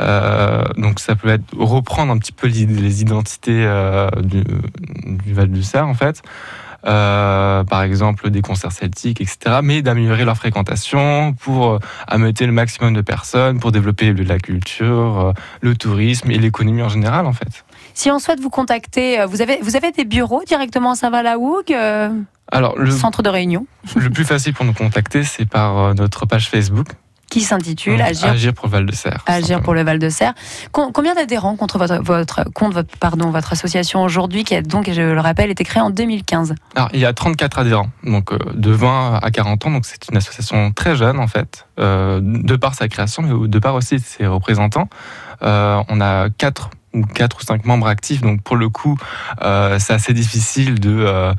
Euh, 0.00 0.64
donc, 0.76 1.00
ça 1.00 1.14
peut 1.14 1.28
être 1.28 1.44
reprendre 1.56 2.12
un 2.12 2.18
petit 2.18 2.32
peu 2.32 2.46
les, 2.46 3.02
identités 3.02 3.64
euh, 3.66 4.08
du, 4.22 4.44
Val 5.32 5.50
de 5.50 5.62
Serre 5.62 5.88
en 5.88 5.94
fait. 5.94 6.22
Par 6.82 7.82
exemple 7.82 8.28
des 8.28 8.42
concerts 8.42 8.72
celtiques, 8.72 9.22
etc., 9.22 9.60
mais 9.62 9.80
d'améliorer 9.80 10.26
leur 10.26 10.36
fréquentation 10.36 11.32
pour 11.32 11.78
ameuter 12.06 12.44
le 12.44 12.52
maximum 12.52 12.92
de 12.92 13.00
personnes, 13.00 13.58
pour 13.58 13.72
développer 13.72 14.12
la 14.12 14.38
culture, 14.38 15.32
le 15.62 15.76
tourisme 15.76 16.30
et 16.30 16.38
l'économie 16.38 16.82
en 16.82 16.90
général, 16.90 17.24
en 17.24 17.32
fait. 17.32 17.64
Si 17.94 18.10
on 18.10 18.18
souhaite 18.18 18.40
vous 18.40 18.50
contacter, 18.50 19.20
euh, 19.20 19.26
vous 19.26 19.40
avez, 19.40 19.58
vous 19.62 19.76
avez 19.76 19.92
des 19.92 20.04
bureaux 20.04 20.42
directement 20.46 20.90
à 20.92 20.94
Saint-Valahougue, 20.96 21.72
euh, 21.72 22.10
Alors, 22.50 22.76
le, 22.76 22.90
centre 22.90 23.22
de 23.22 23.28
réunion, 23.28 23.66
le 23.96 24.10
plus 24.10 24.24
facile 24.24 24.52
pour 24.52 24.64
nous 24.64 24.74
contacter, 24.74 25.22
c'est 25.22 25.46
par 25.46 25.78
euh, 25.78 25.94
notre 25.94 26.26
page 26.26 26.48
Facebook. 26.50 26.88
qui 27.30 27.40
s'intitule 27.40 28.00
Agir, 28.02 28.52
pour 28.52 28.66
le 28.66 28.72
Val 28.72 28.86
de 28.86 28.94
Serre. 28.94 29.22
Agir 29.26 29.62
pour 29.62 29.74
le 29.74 29.82
Val 29.84 29.98
de 30.00 30.08
Serre. 30.08 30.34
Com- 30.72 30.90
combien 30.92 31.14
d'adhérents 31.14 31.54
contre 31.56 31.78
votre, 31.78 31.96
votre, 32.02 32.44
contre 32.52 32.74
votre, 32.74 32.98
pardon, 32.98 33.30
votre 33.30 33.52
association 33.52 34.02
aujourd'hui, 34.02 34.42
qui 34.44 34.54
a 34.56 34.62
donc, 34.62 34.90
je 34.90 35.00
le 35.00 35.20
rappelle, 35.20 35.50
été 35.50 35.62
créée 35.64 35.82
en 35.82 35.90
2015 35.90 36.54
Alors, 36.74 36.88
il 36.94 36.98
y 37.00 37.06
a 37.06 37.12
34 37.12 37.60
adhérents, 37.60 37.90
donc 38.02 38.32
de 38.54 38.70
20 38.72 39.20
à 39.22 39.30
40 39.30 39.66
ans, 39.66 39.70
donc 39.70 39.86
c'est 39.86 40.08
une 40.10 40.16
association 40.16 40.72
très 40.72 40.96
jeune 40.96 41.18
en 41.20 41.28
fait, 41.28 41.66
euh, 41.78 42.20
de 42.22 42.56
par 42.56 42.74
sa 42.74 42.88
création, 42.88 43.22
mais 43.22 43.48
de 43.48 43.58
par 43.60 43.74
aussi 43.76 44.00
ses 44.00 44.26
représentants. 44.26 44.88
Euh, 45.42 45.80
on 45.88 46.00
a 46.00 46.28
4 46.30 46.70
ou 46.94 47.02
4 47.04 47.38
ou 47.40 47.42
5 47.44 47.64
membres 47.64 47.86
actifs, 47.88 48.20
donc 48.22 48.42
pour 48.42 48.56
le 48.56 48.68
coup, 48.68 48.96
euh, 49.42 49.78
c'est 49.78 49.92
assez 49.92 50.12
difficile 50.12 50.78
de, 50.80 50.94
euh, 50.96 51.34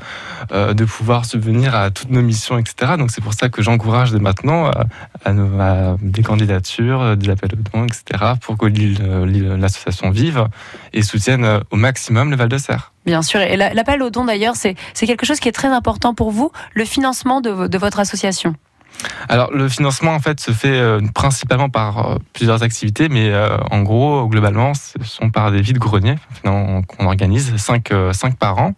euh, 0.52 0.74
de 0.74 0.84
pouvoir 0.84 1.24
subvenir 1.24 1.74
à 1.74 1.90
toutes 1.90 2.10
nos 2.10 2.22
missions, 2.22 2.58
etc. 2.58 2.92
Donc 2.98 3.10
c'est 3.10 3.22
pour 3.22 3.34
ça 3.34 3.48
que 3.48 3.62
j'encourage 3.62 4.12
dès 4.12 4.18
maintenant 4.20 4.70
à, 5.24 5.96
des 6.00 6.22
candidatures, 6.22 7.16
des 7.16 7.30
appels 7.30 7.52
aux 7.54 7.76
dons, 7.78 7.86
etc., 7.86 8.34
pour 8.40 8.56
que 8.58 8.66
l'association 9.56 10.10
vive 10.10 10.46
et 10.92 11.02
soutienne 11.02 11.60
au 11.70 11.76
maximum 11.76 12.30
le 12.30 12.36
Val 12.36 12.48
de 12.48 12.58
Serre. 12.58 12.92
Bien 13.06 13.22
sûr. 13.22 13.40
Et 13.40 13.56
la- 13.56 13.72
l'appel 13.74 14.02
au 14.02 14.10
don, 14.10 14.24
d'ailleurs, 14.24 14.56
c'est 14.56 14.74
quelque 14.94 15.26
chose 15.26 15.40
qui 15.40 15.48
est 15.48 15.52
très 15.52 15.68
important 15.68 16.14
pour 16.14 16.30
vous, 16.30 16.50
le 16.74 16.84
financement 16.84 17.40
de 17.40 17.78
votre 17.78 17.98
association? 17.98 18.54
Alors 19.28 19.52
le 19.52 19.68
financement 19.68 20.12
en 20.12 20.20
fait 20.20 20.40
se 20.40 20.52
fait 20.52 20.68
euh, 20.68 21.00
principalement 21.14 21.68
par 21.68 21.98
euh, 21.98 22.16
plusieurs 22.32 22.62
activités, 22.62 23.08
mais 23.08 23.30
euh, 23.30 23.56
en 23.70 23.82
gros 23.82 24.26
globalement 24.28 24.72
ce 24.74 25.02
sont 25.04 25.30
par 25.30 25.50
des 25.50 25.60
vides 25.60 25.78
greniers 25.78 26.16
qu'on 26.44 26.84
organise 27.00 27.56
5 27.56 27.92
par 28.38 28.58
an 28.58 28.74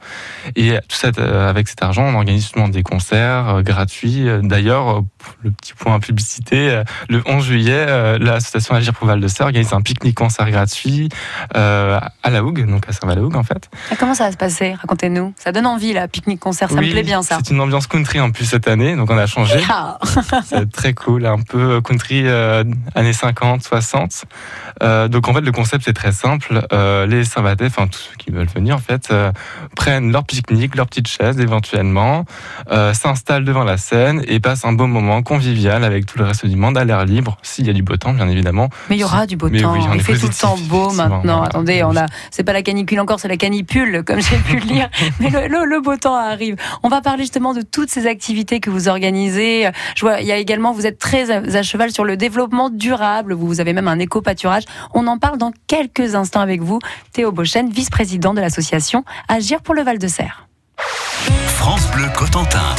et 0.56 0.72
tout 0.88 0.96
ça 0.96 1.10
avec 1.48 1.68
cet 1.68 1.82
argent 1.82 2.04
on 2.04 2.14
organise 2.14 2.42
justement 2.42 2.68
des 2.68 2.82
concerts 2.82 3.62
gratuits. 3.62 4.26
D'ailleurs 4.42 5.02
le 5.42 5.50
petit 5.50 5.74
point 5.74 5.98
publicité, 6.00 6.82
le 7.08 7.22
11 7.26 7.44
juillet 7.44 8.18
l'association 8.18 8.74
Agir 8.74 8.94
pour 8.94 9.06
Val 9.06 9.20
de 9.20 9.28
Serre 9.28 9.46
organise 9.46 9.72
un 9.72 9.80
pique-nique 9.80 10.16
concert 10.16 10.50
gratuit 10.50 11.08
à 11.54 12.30
la 12.30 12.42
Hougue, 12.42 12.66
donc 12.66 12.88
à 12.88 12.92
Saint-Valahougue 12.92 13.36
en 13.36 13.42
fait. 13.42 13.68
Comment 13.98 14.14
ça 14.14 14.24
va 14.24 14.32
se 14.32 14.36
passer? 14.36 14.74
Racontez-nous. 14.74 15.34
Ça 15.36 15.52
donne 15.52 15.66
envie, 15.66 15.92
là, 15.92 16.08
pique-nique-concert, 16.08 16.70
ça 16.70 16.80
me 16.80 16.90
plaît 16.90 17.02
bien, 17.02 17.22
ça. 17.22 17.38
C'est 17.44 17.52
une 17.52 17.60
ambiance 17.60 17.86
country 17.86 18.20
en 18.20 18.30
plus 18.30 18.44
cette 18.44 18.68
année, 18.68 18.96
donc 18.96 19.10
on 19.10 19.18
a 19.18 19.26
changé. 19.26 19.60
Ah, 20.32 20.40
C'est 20.44 20.70
très 20.72 20.94
cool, 20.94 21.26
un 21.26 21.40
peu 21.40 21.80
country 21.80 22.22
euh, 22.26 22.64
années 22.94 23.12
50, 23.12 23.62
60. 23.62 24.24
Euh, 24.82 25.08
donc 25.08 25.28
en 25.28 25.34
fait 25.34 25.40
le 25.40 25.52
concept 25.52 25.84
c'est 25.84 25.92
très 25.92 26.12
simple. 26.12 26.66
Euh, 26.72 27.06
les 27.06 27.24
Saint-Vatais, 27.24 27.66
enfin 27.66 27.86
tous 27.86 27.98
ceux 27.98 28.16
qui 28.16 28.30
veulent 28.30 28.46
venir 28.48 28.76
en 28.76 28.80
fait, 28.80 29.08
euh, 29.10 29.32
prennent 29.76 30.12
leur 30.12 30.24
pique-nique, 30.24 30.74
leur 30.76 30.86
petite 30.86 31.08
chaise 31.08 31.38
éventuellement, 31.40 32.24
euh, 32.70 32.94
s'installent 32.94 33.44
devant 33.44 33.64
la 33.64 33.76
scène 33.76 34.22
et 34.28 34.40
passent 34.40 34.64
un 34.64 34.72
beau 34.72 34.86
moment 34.86 35.22
convivial 35.22 35.84
avec 35.84 36.06
tout 36.06 36.18
le 36.18 36.24
reste 36.24 36.46
du 36.46 36.56
monde 36.56 36.78
à 36.78 36.84
l'air 36.84 37.04
libre, 37.04 37.36
s'il 37.42 37.66
y 37.66 37.70
a 37.70 37.72
du 37.72 37.82
beau 37.82 37.96
temps 37.96 38.12
bien 38.12 38.28
évidemment. 38.28 38.68
mais 38.88 38.96
il 38.96 39.00
y 39.00 39.04
aura 39.04 39.26
du 39.26 39.36
beau 39.36 39.48
Mais 39.50 39.60
temps. 39.60 39.72
oui, 39.74 39.80
il 39.94 40.00
fait 40.02 40.16
tout 40.16 40.26
le 40.28 40.32
temps 40.34 40.56
beau 40.68 40.90
maintenant. 40.92 41.20
voilà. 41.22 41.42
Attendez, 41.44 41.82
on 41.84 41.96
a, 41.96 42.06
c'est 42.30 42.44
pas 42.44 42.52
la 42.52 42.62
canicule 42.62 43.00
encore, 43.00 43.20
c'est 43.20 43.28
la 43.28 43.36
canipule, 43.36 44.02
comme 44.06 44.20
j'ai 44.20 44.36
pu 44.36 44.58
le 44.60 44.66
lire. 44.66 44.88
Mais 45.20 45.30
le, 45.30 45.48
le- 45.48 45.64
le 45.64 45.80
beau 45.80 45.96
temps 45.96 46.14
arrive. 46.14 46.56
On 46.82 46.88
va 46.88 47.00
parler 47.00 47.22
justement 47.24 47.52
de 47.54 47.62
toutes 47.62 47.90
ces 47.90 48.06
activités 48.06 48.60
que 48.60 48.70
vous 48.70 48.88
organisez. 48.88 49.68
Je 49.94 50.02
vois, 50.02 50.20
il 50.20 50.26
y 50.26 50.32
a 50.32 50.36
également, 50.36 50.72
vous 50.72 50.86
êtes 50.86 50.98
très 50.98 51.30
à, 51.30 51.62
cheval 51.62 51.90
sur 51.90 52.04
le 52.04 52.16
développement 52.16 52.70
durable. 52.70 53.34
Vous, 53.34 53.60
avez 53.60 53.72
même 53.72 53.88
un 53.88 53.98
éco-pâturage. 53.98 54.64
On 54.94 55.06
en 55.06 55.18
parle 55.18 55.38
dans 55.38 55.52
quelques 55.66 56.14
instants 56.14 56.40
avec 56.40 56.62
vous. 56.62 56.78
Théo 57.12 57.32
Beauchesne, 57.32 57.70
vice-président 57.70 58.34
de 58.34 58.40
l'association 58.40 59.04
Agir 59.28 59.60
pour 59.62 59.74
le 59.74 59.82
Val 59.82 59.98
de 59.98 60.08
Serre. 60.08 60.48
France 61.56 61.90
Bleu 61.92 62.06
Cotentin. 62.16 62.74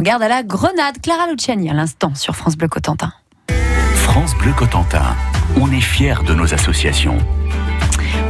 Prend 0.00 0.12
garde 0.12 0.22
à 0.22 0.28
la 0.28 0.42
grenade. 0.42 0.96
Clara 1.02 1.26
Luciani 1.30 1.68
à 1.68 1.74
l'instant 1.74 2.14
sur 2.14 2.34
France 2.34 2.56
Bleu 2.56 2.68
Cotentin. 2.68 3.12
France 3.94 4.34
Bleu 4.36 4.52
Cotentin. 4.52 5.14
On 5.60 5.70
est 5.72 5.80
fiers 5.80 6.22
de 6.26 6.32
nos 6.32 6.54
associations. 6.54 7.18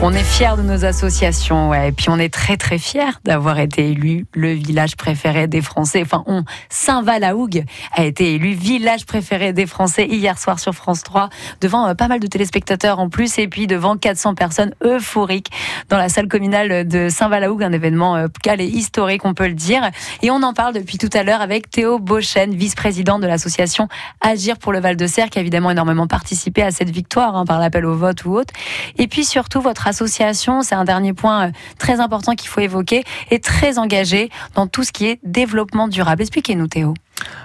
On 0.03 0.15
est 0.15 0.25
fiers 0.25 0.57
de 0.57 0.63
nos 0.63 0.87
associations. 0.87 1.75
Et 1.75 1.93
puis 1.93 2.09
on 2.09 2.19
est 2.19 2.33
très 2.33 2.57
très 2.57 2.79
fiers 2.79 3.19
d'avoir 3.25 3.59
été 3.59 3.91
élu 3.91 4.25
le 4.33 4.53
village 4.53 4.97
préféré 4.97 5.47
des 5.47 5.61
Français. 5.61 6.01
Enfin, 6.03 6.25
on, 6.27 6.45
Saint-Val-la-Hougue 6.71 7.65
a 7.95 8.05
été 8.05 8.33
élu 8.35 8.53
village 8.53 9.05
préféré 9.05 9.53
des 9.53 9.67
Français 9.67 10.07
hier 10.07 10.39
soir 10.39 10.59
sur 10.59 10.73
France 10.73 11.03
3, 11.03 11.29
devant 11.61 11.87
euh, 11.87 11.93
pas 11.93 12.09
mal 12.09 12.19
de 12.19 12.27
téléspectateurs 12.27 12.99
en 12.99 13.11
plus, 13.11 13.39
et 13.39 13.47
puis 13.47 13.67
devant 13.67 13.99
400 13.99 14.35
personnes 14.35 14.75
euphoriques 14.83 15.51
dans 15.91 15.99
la 15.99 16.09
salle 16.09 16.29
communale 16.29 16.89
de 16.89 17.11
Saint-Val-la-Hougue, 17.11 17.63
un 17.63 17.73
événement 17.73 18.17
euh, 18.17 18.29
calé 18.43 18.65
historique, 18.65 19.27
on 19.27 19.35
peut 19.35 19.49
le 19.49 19.55
dire. 19.55 19.91
Et 20.23 20.31
on 20.31 20.43
en 20.43 20.55
parle 20.55 20.73
depuis 20.73 20.97
tout 20.97 21.11
à 21.13 21.25
l'heure 21.25 21.43
avec 21.43 21.69
Théo 21.69 21.99
Beauchesne, 21.99 22.55
vice-président 22.55 23.19
de 23.19 23.27
l'association 23.27 23.87
Agir 24.23 24.57
pour 24.57 24.73
le 24.73 24.81
Val-de-Serre, 24.81 25.29
qui 25.29 25.39
a 25.39 25.43
évidemment 25.43 25.71
énormément 25.71 26.07
participé 26.07 26.63
à 26.63 26.71
cette 26.71 26.91
victoire 26.91 27.37
hein, 27.37 27.45
par 27.45 27.59
l'appel 27.59 27.85
au 27.85 27.97
vote 27.97 28.25
ou 28.25 28.35
autre. 28.39 28.55
Et 28.97 29.07
puis 29.07 29.27
surtout, 29.27 29.61
votre 29.61 29.90
association, 29.91 30.63
c'est 30.63 30.75
un 30.75 30.85
dernier 30.85 31.13
point 31.13 31.49
euh, 31.49 31.51
très 31.79 32.01
important 32.01 32.35
qu'il 32.35 32.49
faut 32.49 32.61
évoquer, 32.61 33.05
est 33.31 33.45
très 33.45 33.79
engagée 33.79 34.31
dans 34.55 34.67
tout 34.67 34.85
ce 34.85 34.93
qui 34.93 35.07
est 35.07 35.21
développement 35.23 35.89
durable. 35.89 36.23
Expliquez-nous, 36.23 36.69
Théo. 36.69 36.95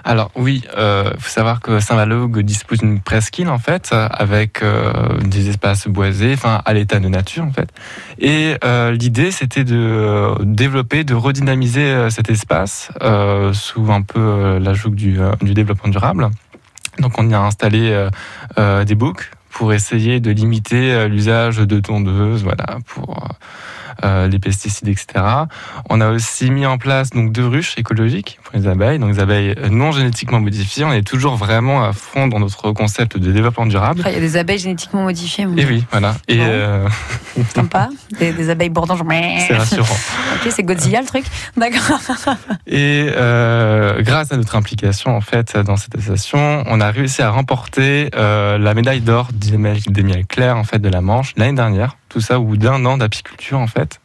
Alors 0.04 0.30
oui, 0.36 0.62
il 0.64 0.78
euh, 0.78 1.10
faut 1.18 1.28
savoir 1.28 1.60
que 1.60 1.80
Saint-Valogue 1.80 2.40
dispose 2.40 2.78
d'une 2.78 3.00
presqu'île 3.00 3.50
en 3.50 3.58
fait, 3.58 3.92
avec 3.92 4.62
euh, 4.62 5.18
des 5.18 5.50
espaces 5.50 5.86
boisés, 5.86 6.32
enfin 6.32 6.62
à 6.64 6.72
l'état 6.72 6.98
de 6.98 7.08
nature 7.08 7.44
en 7.44 7.52
fait. 7.52 7.68
Et 8.18 8.54
l'idée 8.92 9.30
c'était 9.30 9.64
de 9.64 10.34
développer, 10.44 11.04
de 11.04 11.14
redynamiser 11.14 12.08
cet 12.08 12.30
espace 12.30 12.90
sous 13.52 13.92
un 13.92 14.00
peu 14.00 14.58
la 14.58 14.72
joug 14.72 14.94
du, 14.94 15.18
développement 15.42 15.90
durable. 15.90 16.30
Donc 16.98 17.18
on 17.18 17.28
y 17.28 17.34
a 17.34 17.40
installé 17.42 18.08
des 18.56 18.94
boucs 18.94 19.30
pour 19.56 19.72
essayer 19.72 20.20
de 20.20 20.30
limiter 20.30 20.92
euh, 20.92 21.08
l'usage 21.08 21.56
de 21.56 21.80
tondeuses, 21.80 22.42
voilà, 22.42 22.76
pour 22.84 23.26
euh, 24.04 24.28
les 24.28 24.38
pesticides, 24.38 24.88
etc. 24.88 25.24
On 25.90 26.00
a 26.00 26.10
aussi 26.10 26.50
mis 26.50 26.66
en 26.66 26.78
place 26.78 27.10
donc 27.10 27.32
deux 27.32 27.46
ruches 27.46 27.74
écologiques 27.76 28.38
pour 28.42 28.58
les 28.58 28.66
abeilles, 28.66 28.98
donc 28.98 29.10
les 29.10 29.20
abeilles 29.20 29.54
non 29.70 29.92
génétiquement 29.92 30.40
modifiées. 30.40 30.84
On 30.84 30.92
est 30.92 31.06
toujours 31.06 31.36
vraiment 31.36 31.84
à 31.84 31.92
fond 31.92 32.26
dans 32.28 32.40
notre 32.40 32.72
concept 32.72 33.16
de 33.18 33.32
développement 33.32 33.66
durable. 33.66 34.02
Il 34.06 34.12
y 34.12 34.16
a 34.16 34.20
des 34.20 34.36
abeilles 34.36 34.58
génétiquement 34.58 35.02
modifiées. 35.02 35.46
Et 35.56 35.64
oui, 35.64 35.84
voilà. 35.90 36.14
Et 36.28 36.38
euh, 36.40 36.88
Sympa. 37.54 37.88
Des, 38.18 38.32
des 38.32 38.50
abeilles 38.50 38.70
bordanges. 38.70 39.02
c'est 39.46 39.54
rassurant. 39.54 39.86
Ok, 40.36 40.52
c'est 40.52 40.62
Godzilla 40.62 41.00
le 41.00 41.06
truc. 41.06 41.24
D'accord. 41.56 42.00
Et 42.66 43.08
euh, 43.16 44.02
grâce 44.02 44.32
à 44.32 44.36
notre 44.36 44.56
implication 44.56 45.16
en 45.16 45.20
fait 45.20 45.56
dans 45.56 45.76
cette 45.76 45.96
association, 45.96 46.64
on 46.66 46.80
a 46.80 46.90
réussi 46.90 47.22
à 47.22 47.30
remporter 47.30 48.10
euh, 48.14 48.58
la 48.58 48.74
médaille 48.74 49.00
d'or 49.00 49.28
des 49.32 49.56
miel, 49.56 49.78
des 49.86 50.02
miels 50.02 50.26
clairs 50.26 50.56
en 50.56 50.64
fait 50.64 50.78
de 50.78 50.88
la 50.88 51.00
Manche 51.00 51.32
l'année 51.36 51.56
dernière. 51.56 51.96
Tout 52.08 52.20
ça 52.20 52.38
au 52.38 52.44
bout 52.44 52.56
d'un 52.56 52.84
an 52.84 52.96
d'apiculture 52.98 53.58
en 53.58 53.66
fait. 53.66 54.00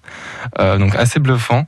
Euh, 0.60 0.78
donc 0.78 0.96
assez 0.96 1.20
bluffant. 1.20 1.66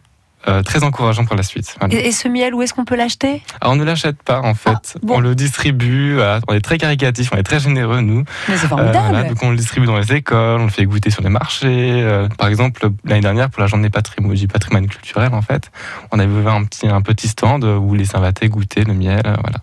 euh, 0.49 0.61
très 0.61 0.83
encourageant 0.83 1.23
pour 1.23 1.37
la 1.37 1.43
suite. 1.43 1.73
Voilà. 1.79 1.95
Et, 1.95 2.07
et 2.07 2.11
ce 2.11 2.27
miel, 2.27 2.53
où 2.53 2.61
est-ce 2.61 2.73
qu'on 2.73 2.83
peut 2.83 2.97
l'acheter? 2.97 3.41
Alors 3.61 3.73
on 3.73 3.77
ne 3.77 3.85
l'achète 3.85 4.21
pas 4.23 4.41
en 4.41 4.53
fait, 4.55 4.95
Ah, 4.95 4.99
bon. 5.01 5.15
on 5.15 5.19
le 5.21 5.35
distribue. 5.35 6.15
voilà. 6.15 6.41
On 6.49 6.53
est 6.53 6.59
très 6.59 6.77
caritatif, 6.77 7.29
on 7.33 7.37
est 7.37 7.43
très 7.43 7.61
généreux 7.61 8.01
nous. 8.01 8.25
Mais 8.49 8.57
c'est 8.57 8.65
Euh, 8.65 8.67
formidable. 8.67 9.07
voilà, 9.09 9.23
donc 9.29 9.41
on 9.41 9.51
le 9.51 9.55
distribue 9.55 9.85
dans 9.85 9.97
les 9.97 10.11
écoles, 10.11 10.59
on 10.59 10.65
le 10.65 10.69
fait 10.69 10.83
goûter 10.85 11.11
sur 11.11 11.21
les 11.23 11.29
marchés. 11.29 12.01
Euh, 12.03 12.27
par 12.37 12.49
exemple, 12.49 12.89
l'année 13.05 13.21
dernière, 13.21 13.49
pour 13.49 13.61
la 13.61 13.67
journée 13.67 13.89
patrimoine, 13.89 14.35
du 14.35 14.49
patrimoine 14.49 14.87
culturel, 14.87 15.33
en 15.33 15.41
fait, 15.41 15.71
on 16.11 16.19
avait 16.19 16.29
ouvert 16.33 16.55
un 16.55 16.65
petit, 16.65 16.87
un 16.89 17.01
petit 17.01 17.29
stand 17.29 17.63
où 17.63 17.93
les 17.95 18.13
invités 18.13 18.49
goûtaient 18.49 18.83
le 18.83 18.93
miel. 18.95 19.21
voilà. 19.23 19.59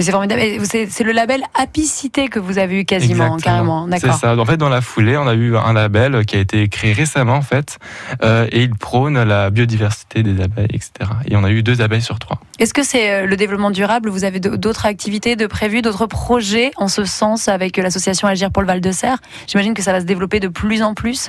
Mais 0.00 0.04
c'est 0.04 0.12
formidable. 0.12 0.40
C'est 0.64 1.04
le 1.04 1.12
label 1.12 1.42
Apicité 1.52 2.28
que 2.28 2.38
vous 2.38 2.56
avez 2.56 2.80
eu 2.80 2.84
quasiment, 2.86 3.36
Exactement. 3.36 3.86
carrément. 3.86 3.98
C'est 3.98 4.12
ça. 4.12 4.34
En 4.34 4.46
fait, 4.46 4.56
dans 4.56 4.70
la 4.70 4.80
foulée, 4.80 5.18
on 5.18 5.26
a 5.26 5.34
eu 5.34 5.58
un 5.58 5.74
label 5.74 6.24
qui 6.24 6.36
a 6.36 6.38
été 6.38 6.66
créé 6.68 6.94
récemment, 6.94 7.34
en 7.34 7.42
fait, 7.42 7.76
euh, 8.22 8.46
et 8.50 8.62
il 8.62 8.74
prône 8.74 9.22
la 9.22 9.50
biodiversité 9.50 10.22
des 10.22 10.42
abeilles, 10.42 10.70
etc. 10.70 10.90
Et 11.26 11.36
on 11.36 11.44
a 11.44 11.50
eu 11.50 11.62
deux 11.62 11.82
abeilles 11.82 12.00
sur 12.00 12.18
trois. 12.18 12.40
Est-ce 12.58 12.72
que 12.72 12.82
c'est 12.82 13.10
euh, 13.10 13.26
le 13.26 13.36
développement 13.36 13.70
durable? 13.70 14.08
Vous 14.08 14.24
avez 14.24 14.40
d'autres 14.40 14.86
activités 14.86 15.36
de 15.36 15.46
prévues, 15.46 15.82
d'autres 15.82 16.06
projets 16.06 16.70
en 16.76 16.88
ce 16.88 17.04
sens 17.04 17.48
avec 17.48 17.78
euh, 17.78 17.82
l'association 17.82 18.26
Agir 18.26 18.50
pour 18.50 18.62
le 18.62 18.68
Val 18.68 18.80
de 18.80 18.92
Serre 18.92 19.18
J'imagine 19.48 19.74
que 19.74 19.82
ça 19.82 19.92
va 19.92 20.00
se 20.00 20.06
développer 20.06 20.40
de 20.40 20.48
plus 20.48 20.82
en 20.82 20.94
plus. 20.94 21.28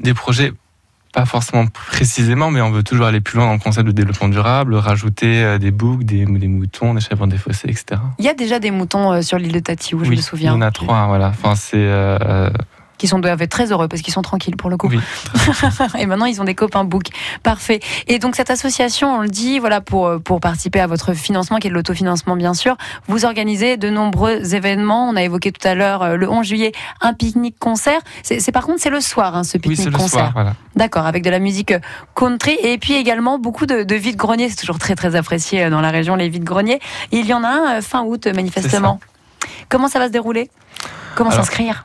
Des 0.00 0.14
projets, 0.14 0.52
pas 1.12 1.26
forcément 1.26 1.66
précisément, 1.66 2.50
mais 2.50 2.60
on 2.62 2.70
veut 2.70 2.82
toujours 2.82 3.06
aller 3.06 3.20
plus 3.20 3.36
loin 3.36 3.46
dans 3.46 3.52
le 3.52 3.58
concept 3.58 3.86
de 3.86 3.92
développement 3.92 4.28
durable, 4.28 4.74
rajouter 4.74 5.44
euh, 5.44 5.58
des 5.58 5.70
boucs, 5.70 6.04
des, 6.04 6.24
des 6.24 6.48
moutons, 6.48 6.94
des 6.94 7.00
chèvres 7.00 7.26
des 7.26 7.36
fossés, 7.36 7.68
etc. 7.68 8.00
Il 8.18 8.24
y 8.24 8.28
a 8.28 8.34
déjà 8.34 8.58
des 8.58 8.70
moutons 8.70 9.12
euh, 9.12 9.22
sur 9.22 9.38
l'île 9.38 9.52
de 9.52 9.58
Tatiou, 9.60 10.02
je 10.04 10.10
oui, 10.10 10.16
me 10.16 10.22
souviens. 10.22 10.52
Il 10.52 10.54
y 10.54 10.58
en 10.58 10.62
a 10.62 10.70
trois, 10.70 11.06
voilà. 11.06 11.28
Enfin, 11.28 11.54
c'est. 11.54 11.76
euh, 11.76 12.48
Qui 13.02 13.08
sont 13.08 13.18
doivent 13.18 13.42
être 13.42 13.50
très 13.50 13.72
heureux 13.72 13.88
parce 13.88 14.00
qu'ils 14.00 14.14
sont 14.14 14.22
tranquilles 14.22 14.54
pour 14.56 14.70
le 14.70 14.76
coup. 14.76 14.86
oui. 14.86 15.00
Et 15.98 16.06
maintenant, 16.06 16.26
ils 16.26 16.40
ont 16.40 16.44
des 16.44 16.54
copains 16.54 16.84
book. 16.84 17.06
Parfait. 17.42 17.80
Et 18.06 18.20
donc, 18.20 18.36
cette 18.36 18.48
association, 18.48 19.12
on 19.16 19.22
le 19.22 19.28
dit, 19.28 19.58
voilà, 19.58 19.80
pour, 19.80 20.06
euh, 20.06 20.18
pour 20.20 20.38
participer 20.38 20.78
à 20.78 20.86
votre 20.86 21.12
financement, 21.12 21.58
qui 21.58 21.66
est 21.66 21.70
de 21.70 21.74
l'autofinancement, 21.74 22.36
bien 22.36 22.54
sûr, 22.54 22.76
vous 23.08 23.24
organisez 23.24 23.76
de 23.76 23.90
nombreux 23.90 24.54
événements. 24.54 25.08
On 25.08 25.16
a 25.16 25.22
évoqué 25.24 25.50
tout 25.50 25.66
à 25.66 25.74
l'heure, 25.74 26.02
euh, 26.04 26.14
le 26.16 26.30
11 26.30 26.46
juillet, 26.46 26.70
un 27.00 27.12
pique-nique-concert. 27.12 28.00
C'est 28.22 28.52
par 28.52 28.66
contre, 28.66 28.78
c'est 28.80 28.88
le 28.88 29.00
soir, 29.00 29.34
hein, 29.36 29.42
ce 29.42 29.56
Oui, 29.56 29.74
pique-nique-concert. 29.74 30.08
soir, 30.08 30.30
voilà. 30.32 30.54
D'accord, 30.76 31.06
avec 31.06 31.24
de 31.24 31.30
la 31.30 31.40
musique 31.40 31.74
country 32.14 32.56
et 32.62 32.78
puis 32.78 32.92
également 32.94 33.40
beaucoup 33.40 33.66
de, 33.66 33.82
de 33.82 33.94
vides-greniers. 33.96 34.48
C'est 34.48 34.54
toujours 34.60 34.78
très, 34.78 34.94
très 34.94 35.16
apprécié 35.16 35.64
euh, 35.64 35.70
dans 35.70 35.80
la 35.80 35.90
région, 35.90 36.14
les 36.14 36.28
vides-greniers. 36.28 36.78
Il 37.10 37.26
y 37.26 37.34
en 37.34 37.42
a 37.42 37.48
un 37.48 37.78
euh, 37.78 37.82
fin 37.82 38.04
août, 38.04 38.28
manifestement. 38.28 39.00
Comment 39.68 39.88
ça 39.88 39.98
va 39.98 40.06
se 40.06 40.12
dérouler? 40.12 40.50
Comment 41.16 41.30
s'inscrire? 41.32 41.84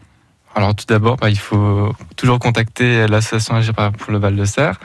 Alors 0.57 0.73
tout 0.73 0.85
d'abord, 0.87 1.17
bah, 1.17 1.29
il 1.29 1.37
faut 1.37 1.95
toujours 2.15 2.39
contacter 2.39 3.05
l'association 3.05 3.53
Agir 3.53 3.75
pour 3.75 4.11
le 4.11 4.17
Val 4.17 4.35
de 4.35 4.43
Serre. 4.43 4.79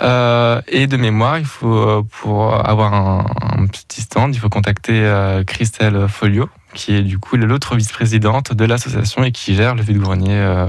Euh, 0.00 0.62
et 0.66 0.86
de 0.86 0.96
mémoire, 0.96 1.38
il 1.38 1.44
faut 1.44 1.76
euh, 1.76 2.02
pour 2.22 2.54
avoir 2.54 2.94
un, 2.94 3.66
petit 3.66 4.00
stand, 4.00 4.34
il 4.34 4.38
faut 4.38 4.48
contacter 4.48 5.04
euh, 5.04 5.44
Christelle 5.44 6.08
Folio, 6.08 6.48
qui 6.72 6.94
est 6.94 7.02
du 7.02 7.18
coup 7.18 7.36
l'autre 7.36 7.76
vice-présidente 7.76 8.54
de 8.54 8.64
l'association 8.64 9.22
et 9.22 9.30
qui 9.30 9.54
gère 9.54 9.74
le 9.74 9.82
vide-grenier 9.82 10.66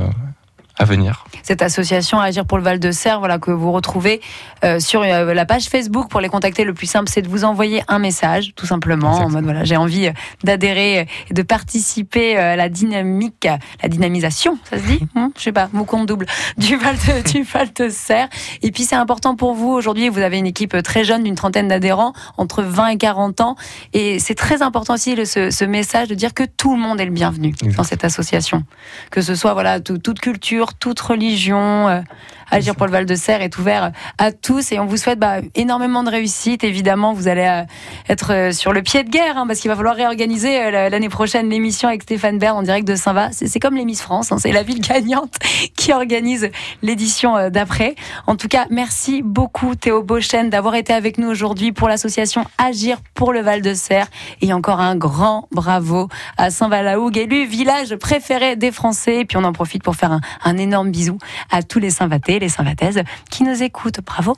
à 0.82 0.86
venir. 0.86 1.26
cette 1.44 1.62
association 1.62 2.20
Agir 2.20 2.46
pour 2.46 2.58
le 2.58 2.63
Val 2.63 2.80
de 2.80 2.91
Serre, 2.91 3.20
voilà, 3.20 3.39
que 3.39 3.52
vous 3.52 3.72
retrouvez 3.72 4.22
euh, 4.63 4.80
sur 4.80 5.02
euh, 5.02 5.34
la 5.34 5.46
page 5.46 5.65
Facebook. 5.65 6.10
Pour 6.10 6.22
les 6.22 6.30
contacter, 6.30 6.63
le 6.63 6.74
plus 6.74 6.88
simple, 6.88 7.10
c'est 7.10 7.22
de 7.22 7.28
vous 7.30 7.44
envoyer 7.44 7.84
un 7.88 8.00
message, 8.00 8.54
tout 8.56 8.65
simplement, 8.65 9.12
en 9.17 9.30
mode 9.30 9.44
voilà, 9.44 9.63
j'ai 9.63 9.78
envie 9.78 10.08
euh, 10.08 10.12
d'adhérer 10.44 11.08
et 11.30 11.34
de 11.34 11.41
participer 11.41 12.38
à 12.38 12.56
la 12.56 12.70
dynamique, 12.70 13.48
la 13.82 13.89
dynamisation, 13.89 14.58
ça 14.70 14.78
se 14.78 14.84
dit 14.84 15.00
Hum, 15.15 15.32
Je 15.38 15.41
sais 15.44 15.52
pas, 15.52 15.70
mot 15.74 15.86
compte 15.86 16.08
double, 16.08 16.26
du 16.58 16.76
Val 16.78 16.96
de, 16.96 17.32
du 17.32 17.44
Val 17.44 17.70
de 17.74 17.89
Serre. 17.89 18.28
Et 18.62 18.72
puis 18.72 18.84
c'est 18.84 18.96
important 18.96 19.36
pour 19.36 19.54
vous, 19.54 19.70
aujourd'hui, 19.70 20.10
vous 20.10 20.20
avez 20.20 20.38
une 20.38 20.46
équipe 20.48 20.82
très 20.84 21.04
jeune, 21.04 21.24
d'une 21.24 21.36
trentaine 21.36 21.67
d'adhérents, 21.67 22.13
entre 22.38 22.62
20 22.63 22.88
et 22.88 22.98
40 22.98 23.41
ans. 23.41 23.56
Et 23.94 24.20
c'est 24.20 24.36
très 24.36 24.62
important 24.62 24.94
aussi 24.96 25.15
le- 25.15 25.26
ce, 25.26 25.50
ce 25.52 25.65
message 25.65 26.08
de 26.08 26.15
dire 26.15 26.34
que 26.34 26.44
tout 26.44 26.76
le 26.76 26.82
monde 26.82 27.00
est 27.00 27.06
le 27.06 27.12
bienvenu 27.12 27.54
dans 27.78 27.84
cette 27.84 28.04
association. 28.04 28.63
Que 29.12 29.22
ce 29.22 29.36
soit 29.36 29.54
voilà, 29.54 29.80
tout- 29.80 29.98
toute 29.98 30.20
culture, 30.20 30.70
toute 30.79 30.99
religion. 30.99 32.03
Agir 32.51 32.75
pour 32.75 32.85
le 32.85 32.91
Val 32.91 33.05
de 33.05 33.15
Serre 33.15 33.41
est 33.41 33.57
ouvert 33.57 33.91
à 34.17 34.31
tous 34.31 34.71
et 34.71 34.79
on 34.79 34.85
vous 34.85 34.97
souhaite 34.97 35.19
bah, 35.19 35.37
énormément 35.55 36.03
de 36.03 36.09
réussite. 36.09 36.63
Évidemment, 36.63 37.13
vous 37.13 37.27
allez 37.27 37.45
euh, 37.47 37.63
être 38.09 38.33
euh, 38.33 38.51
sur 38.51 38.73
le 38.73 38.81
pied 38.81 39.03
de 39.03 39.09
guerre 39.09 39.37
hein, 39.37 39.47
parce 39.47 39.59
qu'il 39.59 39.69
va 39.69 39.75
falloir 39.75 39.95
réorganiser 39.95 40.61
euh, 40.61 40.71
la- 40.71 40.89
l'année 40.89 41.09
prochaine 41.09 41.49
l'émission 41.49 41.87
avec 41.87 42.03
Stéphane 42.03 42.37
Bern 42.37 42.57
en 42.57 42.61
direct 42.61 42.87
de 42.87 42.95
Saint-Va. 42.95 43.29
C'est 43.31 43.59
comme 43.59 43.75
les 43.75 43.85
Miss 43.85 44.01
France, 44.01 44.31
hein, 44.31 44.37
c'est 44.39 44.51
la 44.51 44.63
ville 44.63 44.81
gagnante 44.81 45.33
qui 45.77 45.93
organise 45.93 46.49
l'édition 46.81 47.49
d'après. 47.49 47.95
En 48.27 48.35
tout 48.35 48.47
cas, 48.47 48.65
merci 48.69 49.21
beaucoup 49.23 49.75
Théo 49.75 50.03
Beauchesne 50.03 50.49
d'avoir 50.49 50.75
été 50.75 50.93
avec 50.93 51.17
nous 51.17 51.29
aujourd'hui 51.29 51.71
pour 51.71 51.87
l'association 51.87 52.45
Agir 52.57 52.97
pour 53.13 53.33
le 53.33 53.41
Val 53.41 53.61
de 53.61 53.73
Serre 53.73 54.07
et 54.41 54.53
encore 54.53 54.81
un 54.81 54.95
grand 54.95 55.47
bravo 55.51 56.09
à 56.37 56.49
Saint-Val-la-Hougue, 56.49 57.17
élu 57.17 57.45
village 57.45 57.95
préféré 57.95 58.55
des 58.55 58.71
Français. 58.71 59.19
Et 59.21 59.25
puis 59.25 59.37
on 59.37 59.43
en 59.43 59.53
profite 59.53 59.83
pour 59.83 59.95
faire 59.95 60.19
un, 60.43 60.57
énorme 60.57 60.91
bisou 60.91 61.17
à 61.49 61.63
tous 61.63 61.79
les 61.79 61.89
Saint-Vatais, 61.89 62.39
les 62.41 62.49
Saint-Vataises 62.49 63.01
qui 63.30 63.43
nous 63.43 63.63
écoutent. 63.63 64.01
Bravo. 64.06 64.36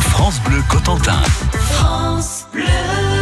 France 0.00 0.40
Bleu 0.40 0.62
Cotentin. 0.70 1.20
The 2.52 2.54
way 2.54 3.15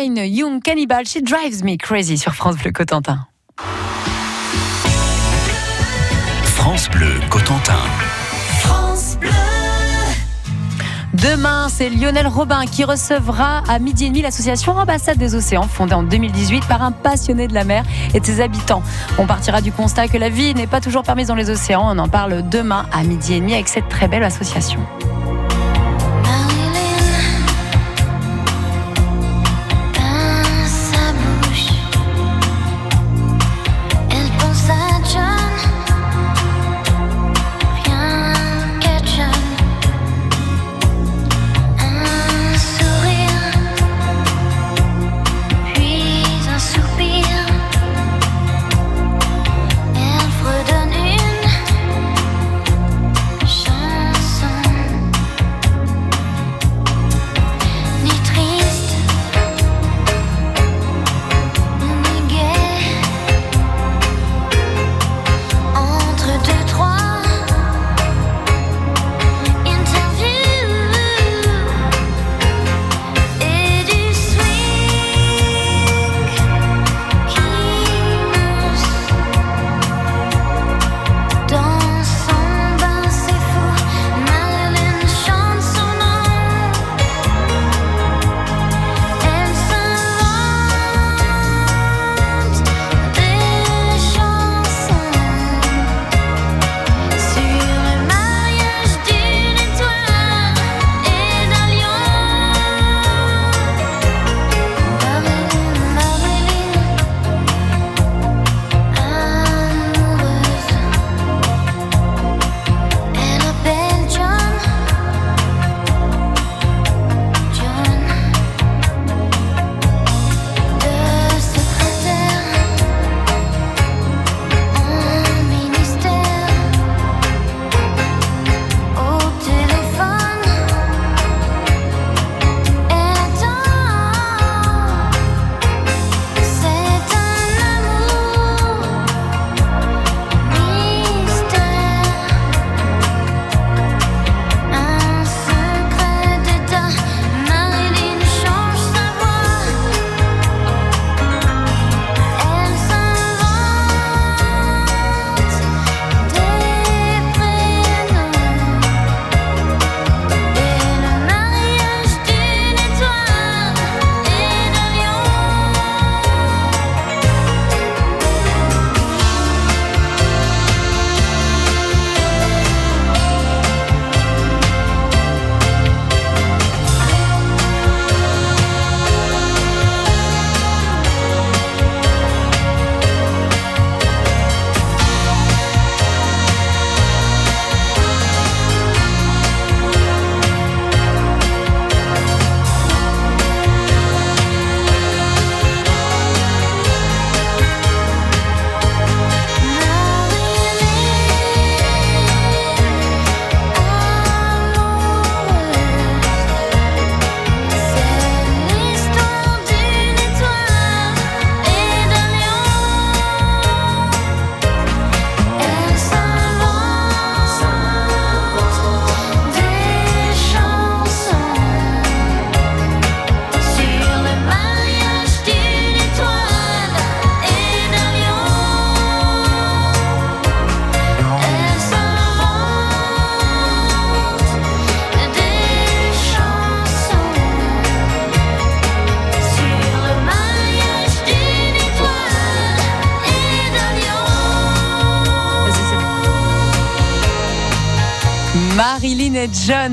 Fine 0.00 0.24
Young 0.24 0.62
Cannibal, 0.62 1.04
She 1.04 1.18
Drives 1.22 1.62
Me 1.62 1.76
Crazy 1.76 2.16
sur 2.16 2.34
France 2.34 2.56
Bleu 2.56 2.72
Cotentin. 2.72 3.26
France 6.42 6.88
Bleu 6.88 7.20
Cotentin. 7.28 7.82
Demain, 11.12 11.68
c'est 11.68 11.90
Lionel 11.90 12.26
Robin 12.28 12.64
qui 12.64 12.84
recevra 12.84 13.62
à 13.68 13.78
midi 13.78 14.06
et 14.06 14.08
demi 14.08 14.22
l'association 14.22 14.72
Ambassade 14.72 15.18
des 15.18 15.34
Océans, 15.34 15.68
fondée 15.68 15.92
en 15.92 16.02
2018 16.02 16.66
par 16.66 16.82
un 16.82 16.92
passionné 16.92 17.46
de 17.46 17.52
la 17.52 17.64
mer 17.64 17.84
et 18.14 18.20
de 18.20 18.24
ses 18.24 18.40
habitants. 18.40 18.82
On 19.18 19.26
partira 19.26 19.60
du 19.60 19.70
constat 19.70 20.08
que 20.08 20.16
la 20.16 20.30
vie 20.30 20.54
n'est 20.54 20.66
pas 20.66 20.80
toujours 20.80 21.02
permise 21.02 21.26
dans 21.26 21.34
les 21.34 21.50
océans. 21.50 21.82
On 21.84 21.98
en 21.98 22.08
parle 22.08 22.48
demain 22.48 22.86
à 22.90 23.02
midi 23.02 23.34
et 23.34 23.40
demi 23.40 23.52
avec 23.52 23.68
cette 23.68 23.90
très 23.90 24.08
belle 24.08 24.24
association. 24.24 24.80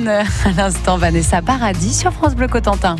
À 0.08 0.52
l'instant, 0.56 0.98
Vanessa 0.98 1.42
Paradis 1.42 1.94
sur 1.94 2.14
France 2.14 2.34
Bleu 2.34 2.48
Cotentin. 2.48 2.96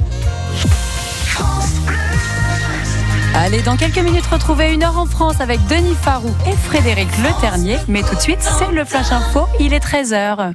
Allez, 3.34 3.62
dans 3.62 3.78
quelques 3.78 4.00
minutes, 4.00 4.26
retrouver 4.26 4.74
une 4.74 4.84
heure 4.84 4.98
en 4.98 5.06
France 5.06 5.40
avec 5.40 5.66
Denis 5.68 5.96
Farou 6.02 6.34
et 6.46 6.56
Frédéric 6.56 7.08
Le 7.20 7.40
Ternier. 7.40 7.78
Mais 7.88 8.02
tout 8.02 8.16
de 8.16 8.20
suite, 8.20 8.42
c'est 8.42 8.72
le 8.74 8.84
Flash 8.84 9.12
Info. 9.12 9.48
Il 9.60 9.74
est 9.74 9.84
13h. 9.84 10.54